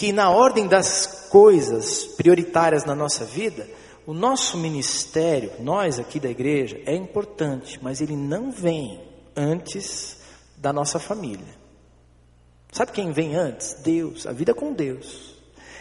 [0.00, 3.68] que na ordem das coisas prioritárias na nossa vida,
[4.06, 8.98] o nosso ministério, nós aqui da igreja, é importante, mas ele não vem
[9.36, 10.16] antes
[10.56, 11.54] da nossa família.
[12.72, 13.74] Sabe quem vem antes?
[13.82, 15.34] Deus, a vida com Deus.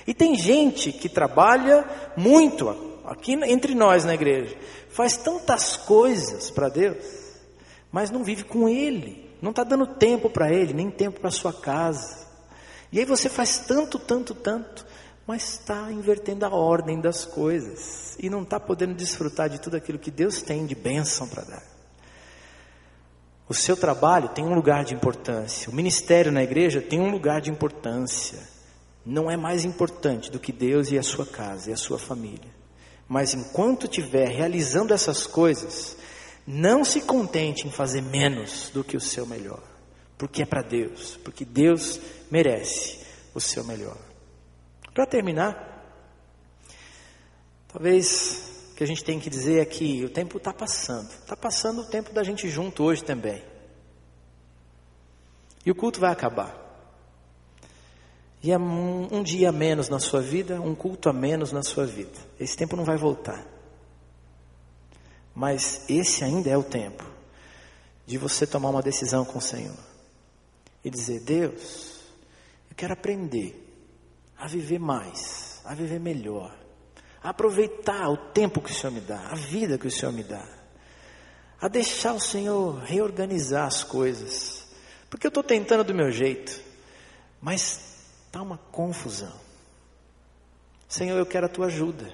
[0.05, 2.67] E tem gente que trabalha muito
[3.05, 4.53] aqui entre nós na igreja,
[4.89, 7.05] faz tantas coisas para Deus,
[7.89, 11.53] mas não vive com Ele, não está dando tempo para Ele, nem tempo para sua
[11.53, 12.27] casa.
[12.91, 14.85] E aí você faz tanto, tanto, tanto,
[15.27, 19.99] mas está invertendo a ordem das coisas e não está podendo desfrutar de tudo aquilo
[19.99, 21.63] que Deus tem de bênção para dar.
[23.47, 27.41] O seu trabalho tem um lugar de importância, o ministério na igreja tem um lugar
[27.41, 28.39] de importância.
[29.05, 32.49] Não é mais importante do que Deus e a sua casa e a sua família.
[33.07, 35.97] Mas enquanto estiver realizando essas coisas,
[36.45, 39.63] não se contente em fazer menos do que o seu melhor,
[40.19, 41.97] porque é para Deus, porque Deus
[42.29, 42.99] merece
[43.33, 43.97] o seu melhor.
[44.93, 45.81] Para terminar,
[47.69, 51.37] talvez o que a gente tem que dizer é que o tempo está passando, está
[51.37, 53.41] passando o tempo da gente junto hoje também.
[55.65, 56.53] E o culto vai acabar.
[58.43, 61.63] E é um, um dia a menos na sua vida, um culto a menos na
[61.63, 62.19] sua vida.
[62.37, 63.45] Esse tempo não vai voltar.
[65.33, 67.05] Mas esse ainda é o tempo
[68.05, 69.88] de você tomar uma decisão com o Senhor
[70.83, 72.01] e dizer: Deus,
[72.69, 73.55] eu quero aprender
[74.37, 76.57] a viver mais, a viver melhor,
[77.21, 80.23] a aproveitar o tempo que o Senhor me dá, a vida que o Senhor me
[80.23, 80.47] dá,
[81.59, 84.67] a deixar o Senhor reorganizar as coisas,
[85.09, 86.61] porque eu estou tentando do meu jeito,
[87.41, 89.39] mas está uma confusão.
[90.87, 92.11] Senhor, eu quero a tua ajuda.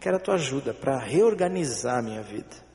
[0.00, 2.65] Quero a tua ajuda para reorganizar a minha vida.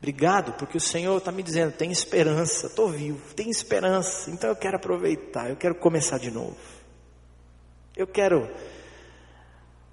[0.00, 4.56] Obrigado, porque o Senhor está me dizendo: tem esperança, estou vivo, tem esperança, então eu
[4.56, 6.56] quero aproveitar, eu quero começar de novo.
[7.94, 8.48] Eu quero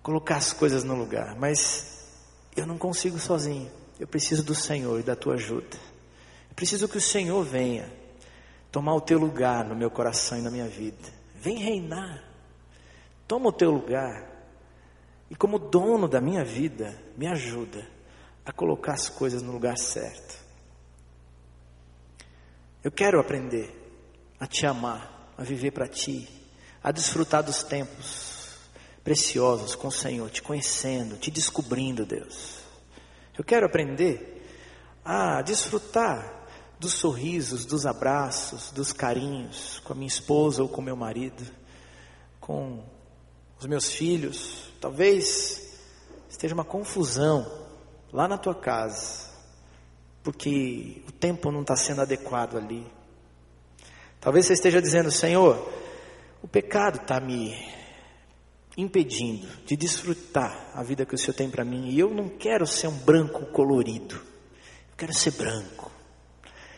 [0.01, 2.07] colocar as coisas no lugar, mas
[2.55, 3.69] eu não consigo sozinho.
[3.99, 5.75] Eu preciso do Senhor e da tua ajuda.
[6.49, 7.91] Eu preciso que o Senhor venha
[8.71, 11.09] tomar o teu lugar no meu coração e na minha vida.
[11.35, 12.23] Vem reinar.
[13.27, 14.23] Toma o teu lugar.
[15.29, 17.96] E como dono da minha vida, me ajuda
[18.47, 20.39] a colocar as coisas no lugar certo.
[22.81, 23.69] Eu quero aprender
[24.39, 26.29] a te amar, a viver para ti,
[26.81, 28.55] a desfrutar dos tempos
[29.03, 32.59] preciosos com o Senhor, te conhecendo, te descobrindo, Deus.
[33.37, 34.49] Eu quero aprender
[35.03, 36.47] a desfrutar
[36.79, 41.43] dos sorrisos, dos abraços, dos carinhos com a minha esposa ou com meu marido,
[42.39, 42.81] com
[43.59, 44.71] os meus filhos.
[44.79, 45.69] Talvez
[46.29, 47.66] esteja uma confusão
[48.11, 49.27] lá na tua casa,
[50.23, 52.85] porque o tempo não está sendo adequado ali.
[54.19, 55.71] Talvez você esteja dizendo, Senhor,
[56.41, 57.55] o pecado está me
[58.77, 62.65] impedindo de desfrutar a vida que o Senhor tem para mim, e eu não quero
[62.67, 65.91] ser um branco colorido, eu quero ser branco,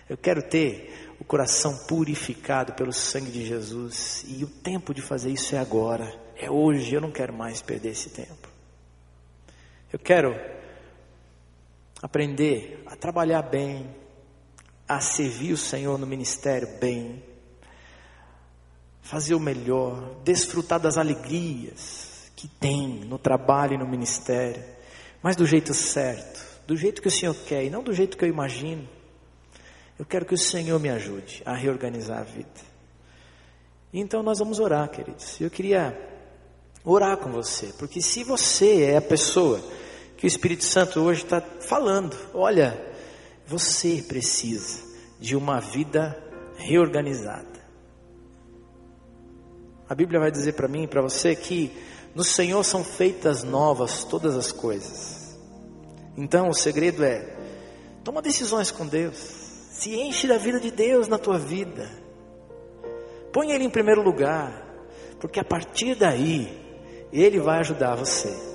[0.08, 5.30] eu quero ter o coração purificado pelo sangue de Jesus, e o tempo de fazer
[5.32, 6.18] isso é agora.
[6.38, 8.48] É hoje, eu não quero mais perder esse tempo.
[9.92, 10.34] Eu quero
[12.02, 13.90] aprender a trabalhar bem,
[14.88, 17.24] a servir o Senhor no ministério bem,
[19.02, 24.64] fazer o melhor, desfrutar das alegrias que tem no trabalho e no ministério,
[25.22, 28.24] mas do jeito certo, do jeito que o Senhor quer e não do jeito que
[28.24, 28.88] eu imagino.
[29.98, 32.70] Eu quero que o Senhor me ajude a reorganizar a vida.
[33.94, 35.42] Então nós vamos orar, queridos.
[35.42, 35.98] Eu queria
[36.86, 39.62] orar com você, porque se você é a pessoa
[40.20, 42.78] que o Espírito Santo hoje está falando, olha,
[43.48, 44.84] você precisa
[45.18, 46.22] de uma vida
[46.58, 47.48] reorganizada.
[49.88, 51.72] A Bíblia vai dizer para mim e para você que
[52.14, 55.40] no Senhor são feitas novas todas as coisas.
[56.18, 57.38] Então o segredo é
[58.04, 59.16] toma decisões com Deus,
[59.72, 61.90] se enche da vida de Deus na tua vida,
[63.32, 64.66] põe Ele em primeiro lugar,
[65.18, 66.60] porque a partir daí
[67.14, 68.49] ele vai ajudar você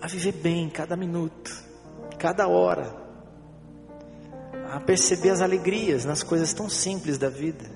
[0.00, 1.52] a viver bem cada minuto,
[2.18, 2.94] cada hora,
[4.72, 7.66] a perceber as alegrias nas coisas tão simples da vida,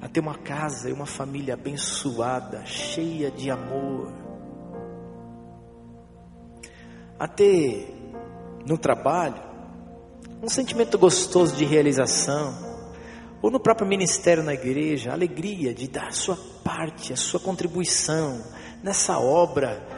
[0.00, 4.12] a ter uma casa e uma família abençoada, cheia de amor,
[7.18, 7.94] a ter
[8.64, 9.42] no trabalho
[10.42, 12.66] um sentimento gostoso de realização,
[13.42, 17.38] ou no próprio ministério na igreja, a alegria de dar a sua parte, a sua
[17.38, 18.42] contribuição
[18.82, 19.97] nessa obra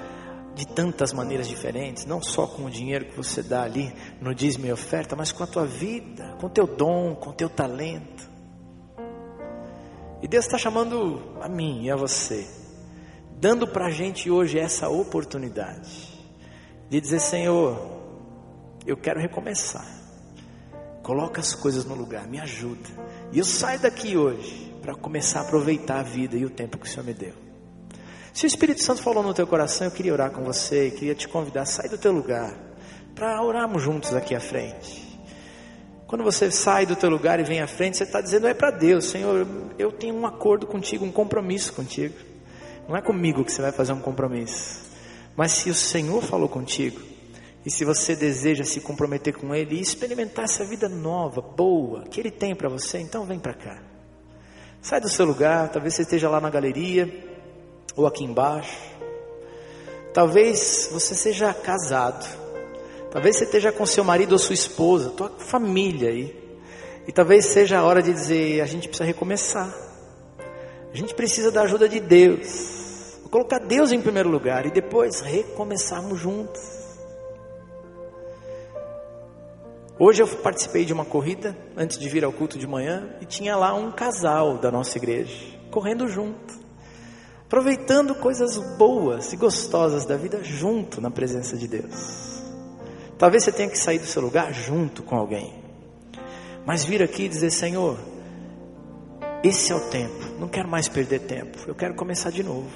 [0.60, 3.90] de tantas maneiras diferentes, não só com o dinheiro que você dá ali
[4.20, 7.32] no dízimo e oferta, mas com a tua vida, com o teu dom, com o
[7.32, 8.28] teu talento.
[10.20, 12.46] E Deus está chamando a mim e a você,
[13.38, 16.08] dando para a gente hoje essa oportunidade
[16.90, 17.80] de dizer: Senhor,
[18.84, 19.88] eu quero recomeçar.
[21.02, 22.86] Coloca as coisas no lugar, me ajuda.
[23.32, 26.86] E eu saio daqui hoje para começar a aproveitar a vida e o tempo que
[26.86, 27.49] o Senhor me deu.
[28.32, 31.26] Se o Espírito Santo falou no teu coração, eu queria orar com você, queria te
[31.26, 32.54] convidar a sair do teu lugar
[33.14, 35.10] para orarmos juntos aqui à frente.
[36.06, 38.70] Quando você sai do teu lugar e vem à frente, você está dizendo é para
[38.70, 39.46] Deus, Senhor,
[39.78, 42.14] eu tenho um acordo contigo, um compromisso contigo.
[42.88, 44.80] Não é comigo que você vai fazer um compromisso.
[45.36, 47.00] Mas se o Senhor falou contigo,
[47.64, 52.18] e se você deseja se comprometer com Ele e experimentar essa vida nova, boa, que
[52.18, 53.82] Ele tem para você, então vem para cá.
[54.80, 57.06] Sai do seu lugar, talvez você esteja lá na galeria,
[57.96, 58.76] ou aqui embaixo.
[60.12, 62.26] Talvez você seja casado.
[63.10, 66.38] Talvez você esteja com seu marido ou sua esposa, tua família aí.
[67.06, 69.72] E talvez seja a hora de dizer: a gente precisa recomeçar.
[70.92, 73.18] A gente precisa da ajuda de Deus.
[73.22, 76.80] Vou colocar Deus em primeiro lugar e depois recomeçarmos juntos.
[79.98, 83.54] Hoje eu participei de uma corrida antes de vir ao culto de manhã e tinha
[83.54, 86.58] lá um casal da nossa igreja correndo junto,
[87.50, 92.40] aproveitando coisas boas e gostosas da vida junto na presença de Deus.
[93.18, 95.52] Talvez você tenha que sair do seu lugar junto com alguém.
[96.64, 97.98] Mas vir aqui e dizer: Senhor,
[99.42, 100.38] esse é o tempo.
[100.38, 101.58] Não quero mais perder tempo.
[101.66, 102.70] Eu quero começar de novo.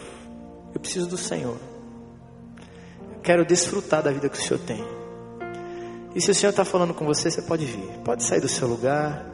[0.75, 1.57] Eu preciso do Senhor.
[3.15, 4.85] Eu quero desfrutar da vida que o Senhor tem.
[6.17, 8.01] E se o Senhor está falando com você, você pode vir.
[8.05, 9.25] Pode sair do seu lugar.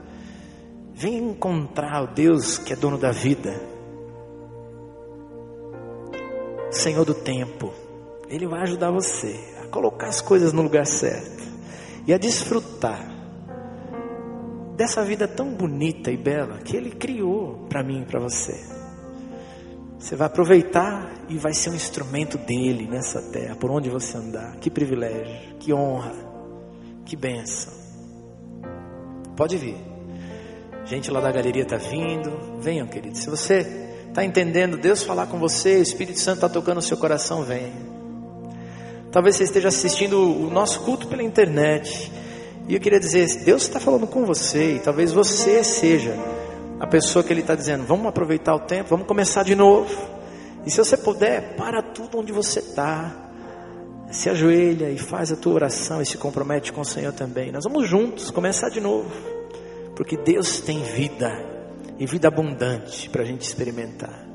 [0.93, 3.80] Vem encontrar o Deus que é dono da vida.
[6.71, 7.73] Senhor do tempo.
[8.29, 9.39] Ele vai ajudar você
[9.71, 11.43] colocar as coisas no lugar certo
[12.07, 13.09] e a desfrutar
[14.77, 18.59] dessa vida tão bonita e bela que Ele criou para mim e para você.
[19.99, 24.57] Você vai aproveitar e vai ser um instrumento dele nessa terra, por onde você andar.
[24.57, 26.15] Que privilégio, que honra,
[27.05, 27.75] que benção.
[29.37, 29.77] Pode vir.
[30.87, 32.61] Gente lá da galeria está vindo.
[32.61, 33.21] Venham, queridos.
[33.21, 33.90] Se você
[34.21, 37.73] está entendendo Deus falar com você, o Espírito Santo está tocando o seu coração, venha.
[39.11, 42.13] Talvez você esteja assistindo o nosso culto pela internet.
[42.69, 46.15] E eu queria dizer, Deus está falando com você, e talvez você seja
[46.79, 49.91] a pessoa que Ele está dizendo, vamos aproveitar o tempo, vamos começar de novo.
[50.67, 53.31] E se você puder, para tudo onde você está,
[54.11, 57.51] se ajoelha e faz a tua oração e se compromete com o Senhor também.
[57.51, 59.11] Nós vamos juntos começar de novo,
[59.97, 61.60] porque Deus tem vida
[62.01, 64.27] e vida abundante para a gente experimentar.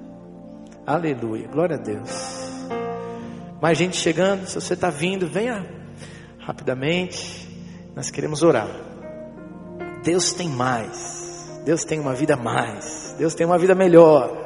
[0.85, 2.45] Aleluia, glória a Deus.
[3.59, 5.65] Mais gente chegando, se você está vindo, venha
[6.37, 7.43] rapidamente.
[7.95, 8.69] Nós queremos orar.
[10.03, 11.59] Deus tem mais.
[11.65, 13.15] Deus tem uma vida mais.
[13.17, 14.45] Deus tem uma vida melhor.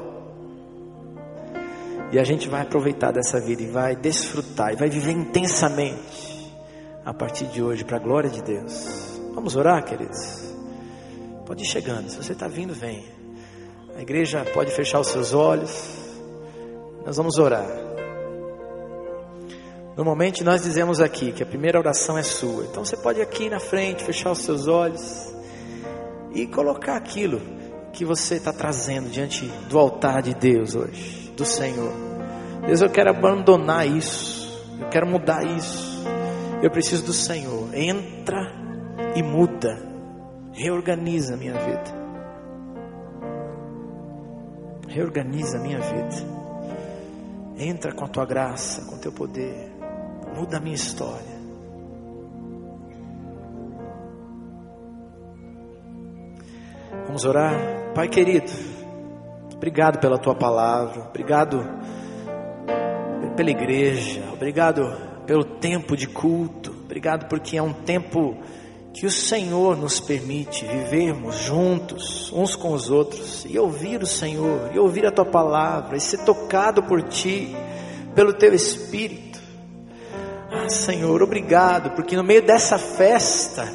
[2.14, 6.56] E a gente vai aproveitar dessa vida e vai desfrutar e vai viver intensamente
[7.04, 9.20] a partir de hoje para a glória de Deus.
[9.36, 10.49] Vamos orar, queridos?
[11.50, 12.08] Pode ir chegando.
[12.12, 13.10] Se você está vindo, venha.
[13.98, 15.72] A igreja pode fechar os seus olhos.
[17.04, 17.66] Nós vamos orar.
[19.98, 22.66] Normalmente nós dizemos aqui que a primeira oração é sua.
[22.66, 25.34] Então você pode aqui na frente fechar os seus olhos
[26.36, 27.42] e colocar aquilo
[27.94, 31.92] que você está trazendo diante do altar de Deus hoje, do Senhor.
[32.68, 36.06] Deus, eu quero abandonar isso, eu quero mudar isso.
[36.62, 37.74] Eu preciso do Senhor.
[37.74, 38.54] Entra
[39.16, 39.89] e muda,
[40.60, 42.00] reorganiza a minha vida.
[44.90, 46.40] Reorganiza a minha vida.
[47.58, 49.70] Entra com a tua graça, com o teu poder
[50.36, 51.40] muda a minha história.
[57.08, 57.54] Vamos orar.
[57.96, 58.52] Pai querido,
[59.56, 61.66] obrigado pela tua palavra, obrigado
[63.36, 64.96] pela igreja, obrigado
[65.26, 68.38] pelo tempo de culto, obrigado porque é um tempo
[69.00, 74.72] que o Senhor nos permite vivermos juntos, uns com os outros, e ouvir o Senhor,
[74.74, 77.56] e ouvir a tua palavra, e ser tocado por ti,
[78.14, 79.40] pelo teu Espírito.
[80.52, 83.72] Ah, Senhor, obrigado, porque no meio dessa festa,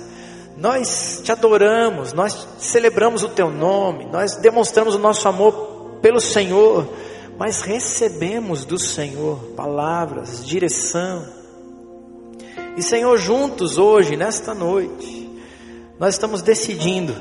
[0.59, 6.87] nós te adoramos, nós celebramos o teu nome, nós demonstramos o nosso amor pelo Senhor,
[7.39, 11.44] mas recebemos do Senhor palavras, direção.
[12.77, 15.31] E Senhor, juntos hoje, nesta noite,
[15.99, 17.15] nós estamos decidindo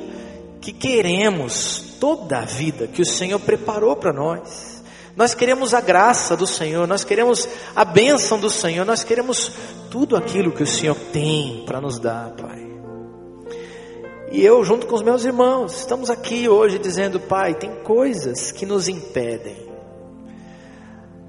[0.59, 4.81] que queremos toda a vida que o Senhor preparou para nós.
[5.15, 9.51] Nós queremos a graça do Senhor, nós queremos a bênção do Senhor, nós queremos
[9.91, 12.63] tudo aquilo que o Senhor tem para nos dar, Pai.
[14.31, 18.65] E eu, junto com os meus irmãos, estamos aqui hoje dizendo, Pai, tem coisas que
[18.65, 19.69] nos impedem,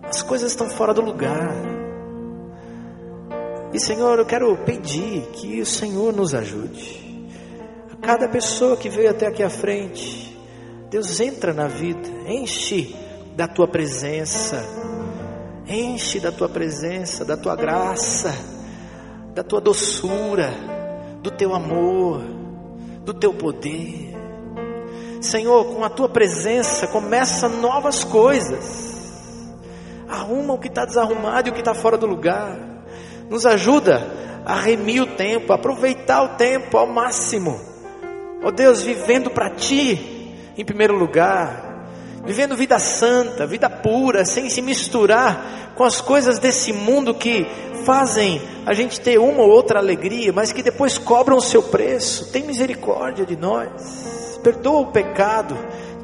[0.02, 1.83] as coisas estão fora do lugar.
[3.74, 7.28] E Senhor, eu quero pedir que o Senhor nos ajude.
[7.92, 10.38] A cada pessoa que veio até aqui à frente,
[10.88, 12.94] Deus entra na vida, enche
[13.34, 14.64] da tua presença.
[15.66, 18.32] Enche da tua presença, da tua graça,
[19.34, 20.54] da tua doçura,
[21.20, 22.22] do teu amor.
[23.04, 24.14] do teu poder.
[25.20, 29.52] Senhor, com a tua presença começa novas coisas.
[30.08, 32.73] Arruma o que está desarrumado e o que está fora do lugar.
[33.28, 34.02] Nos ajuda
[34.44, 37.60] a remir o tempo, a aproveitar o tempo ao máximo.
[38.42, 41.88] Ó oh Deus, vivendo para ti em primeiro lugar,
[42.24, 47.46] vivendo vida santa, vida pura, sem se misturar com as coisas desse mundo que
[47.84, 52.30] fazem a gente ter uma ou outra alegria, mas que depois cobram o seu preço.
[52.30, 55.56] Tem misericórdia de nós, perdoa o pecado,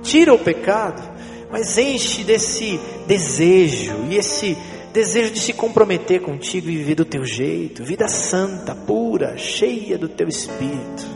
[0.03, 1.03] tira o pecado,
[1.51, 4.57] mas enche desse desejo e esse
[4.93, 10.09] desejo de se comprometer contigo e viver do teu jeito, vida santa, pura, cheia do
[10.09, 11.07] teu espírito.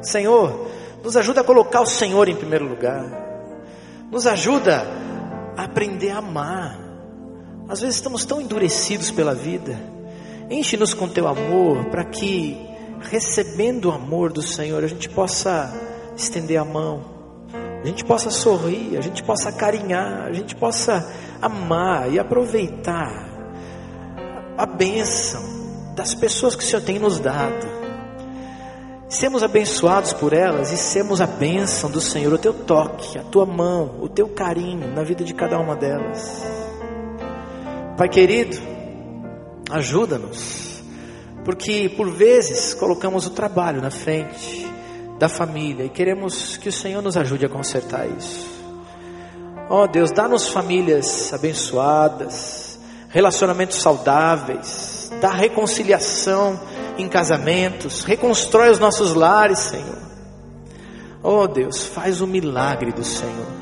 [0.00, 0.68] Senhor,
[1.02, 3.04] nos ajuda a colocar o Senhor em primeiro lugar.
[4.10, 4.86] Nos ajuda
[5.56, 6.78] a aprender a amar.
[7.68, 9.78] Às vezes estamos tão endurecidos pela vida.
[10.50, 12.56] Enche-nos com teu amor para que,
[13.00, 15.72] recebendo o amor do Senhor, a gente possa
[16.16, 17.19] estender a mão,
[17.82, 21.10] a gente possa sorrir, a gente possa carinhar, a gente possa
[21.40, 23.26] amar e aproveitar
[24.56, 25.42] a bênção
[25.96, 27.80] das pessoas que o Senhor tem nos dado.
[29.08, 33.46] Sermos abençoados por elas e sermos a bênção do Senhor, o teu toque, a tua
[33.46, 36.44] mão, o teu carinho na vida de cada uma delas.
[37.96, 38.56] Pai querido,
[39.70, 40.82] ajuda-nos,
[41.44, 44.69] porque por vezes colocamos o trabalho na frente
[45.20, 48.46] da família e queremos que o Senhor nos ajude a consertar isso.
[49.68, 56.58] Ó oh, Deus, dá-nos famílias abençoadas, relacionamentos saudáveis, dá reconciliação
[56.96, 59.98] em casamentos, reconstrói os nossos lares, Senhor.
[61.22, 63.60] Oh Deus, faz o milagre do Senhor.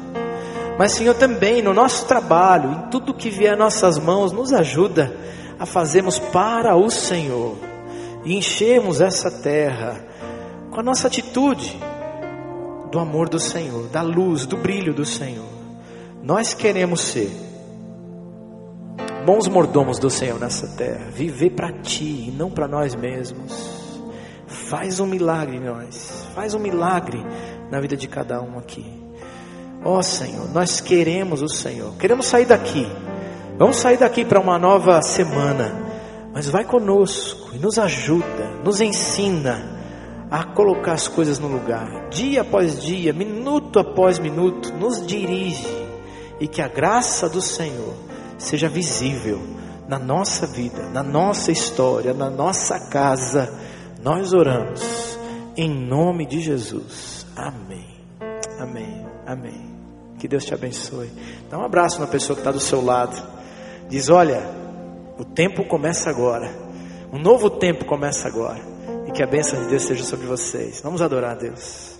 [0.79, 5.13] Mas, Senhor, também no nosso trabalho, em tudo que vier às nossas mãos, nos ajuda
[5.59, 7.57] a fazermos para o Senhor
[8.25, 10.07] e enchermos essa terra
[10.71, 11.79] com a nossa atitude
[12.91, 15.49] do amor do Senhor, da luz, do brilho do Senhor.
[16.23, 17.31] Nós queremos ser
[19.25, 23.79] bons mordomos do Senhor nessa terra, viver para Ti e não para nós mesmos.
[24.47, 27.23] Faz um milagre em nós, faz um milagre
[27.71, 28.85] na vida de cada um aqui.
[29.85, 32.87] Ó oh, Senhor, nós queremos o Senhor, queremos sair daqui,
[33.57, 35.73] vamos sair daqui para uma nova semana,
[36.33, 39.78] mas vai conosco e nos ajuda, nos ensina
[40.31, 45.67] a colocar as coisas no lugar, dia após dia, minuto após minuto, nos dirige
[46.41, 47.95] e que a graça do Senhor
[48.37, 49.41] seja visível
[49.89, 53.53] na nossa vida, na nossa história, na nossa casa.
[54.03, 55.19] Nós oramos
[55.57, 57.27] em nome de Jesus.
[57.35, 57.87] Amém.
[58.61, 59.07] Amém.
[59.27, 59.79] Amém.
[60.19, 61.11] Que Deus te abençoe.
[61.49, 63.21] Dá um abraço na pessoa que está do seu lado.
[63.89, 64.43] Diz: Olha,
[65.19, 66.51] o tempo começa agora.
[67.13, 68.61] Um novo tempo começa agora.
[69.09, 70.81] E que a bênção de Deus seja sobre vocês.
[70.83, 71.98] Vamos adorar a Deus.